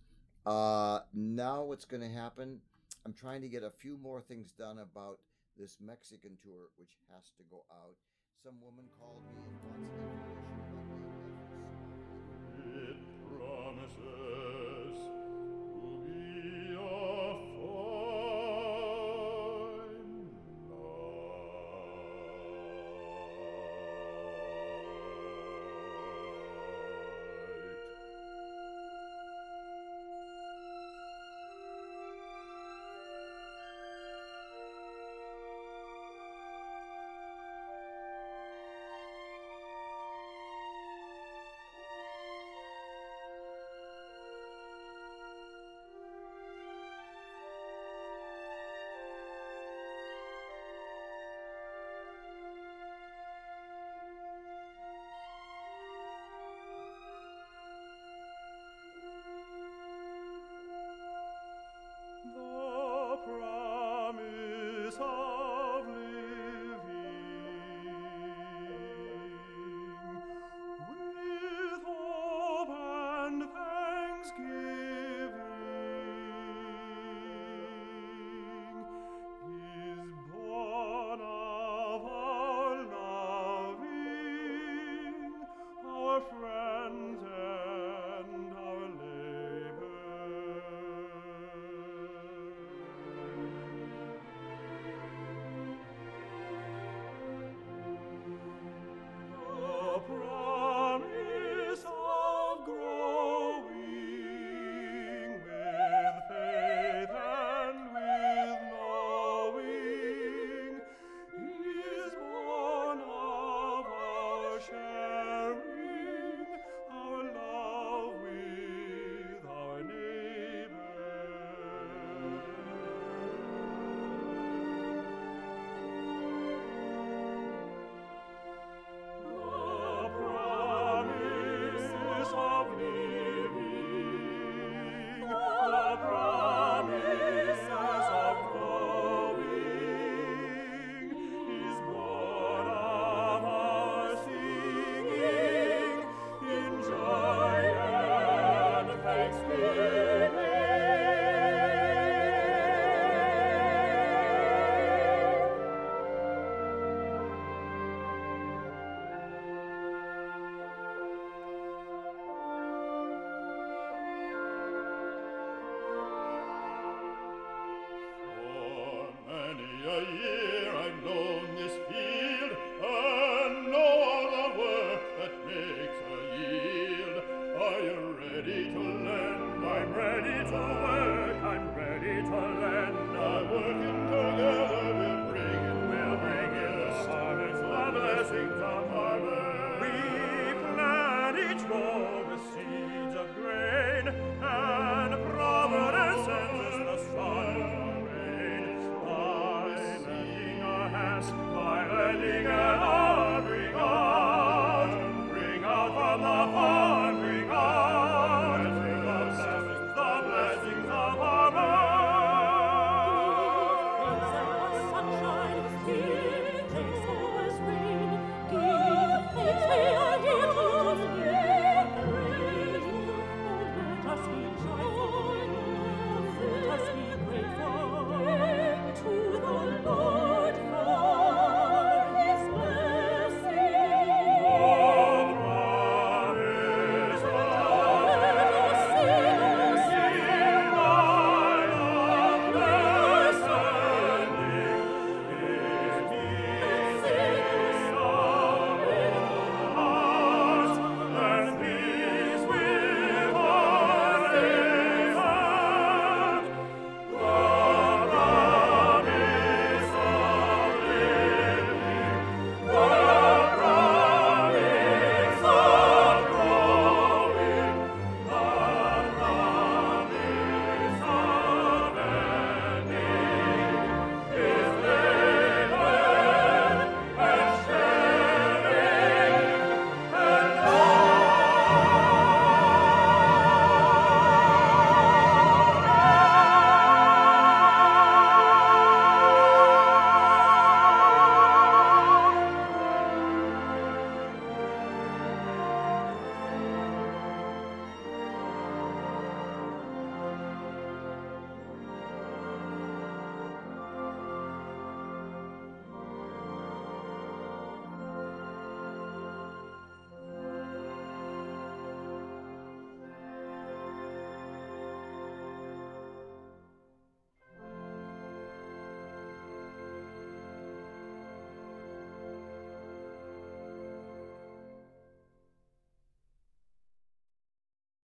[0.46, 2.60] Uh, now what's going to happen?
[3.06, 5.20] I'm trying to get a few more things done about
[5.58, 7.96] this Mexican tour, which has to go out.
[8.44, 14.49] Some woman called me and wants information about the It promises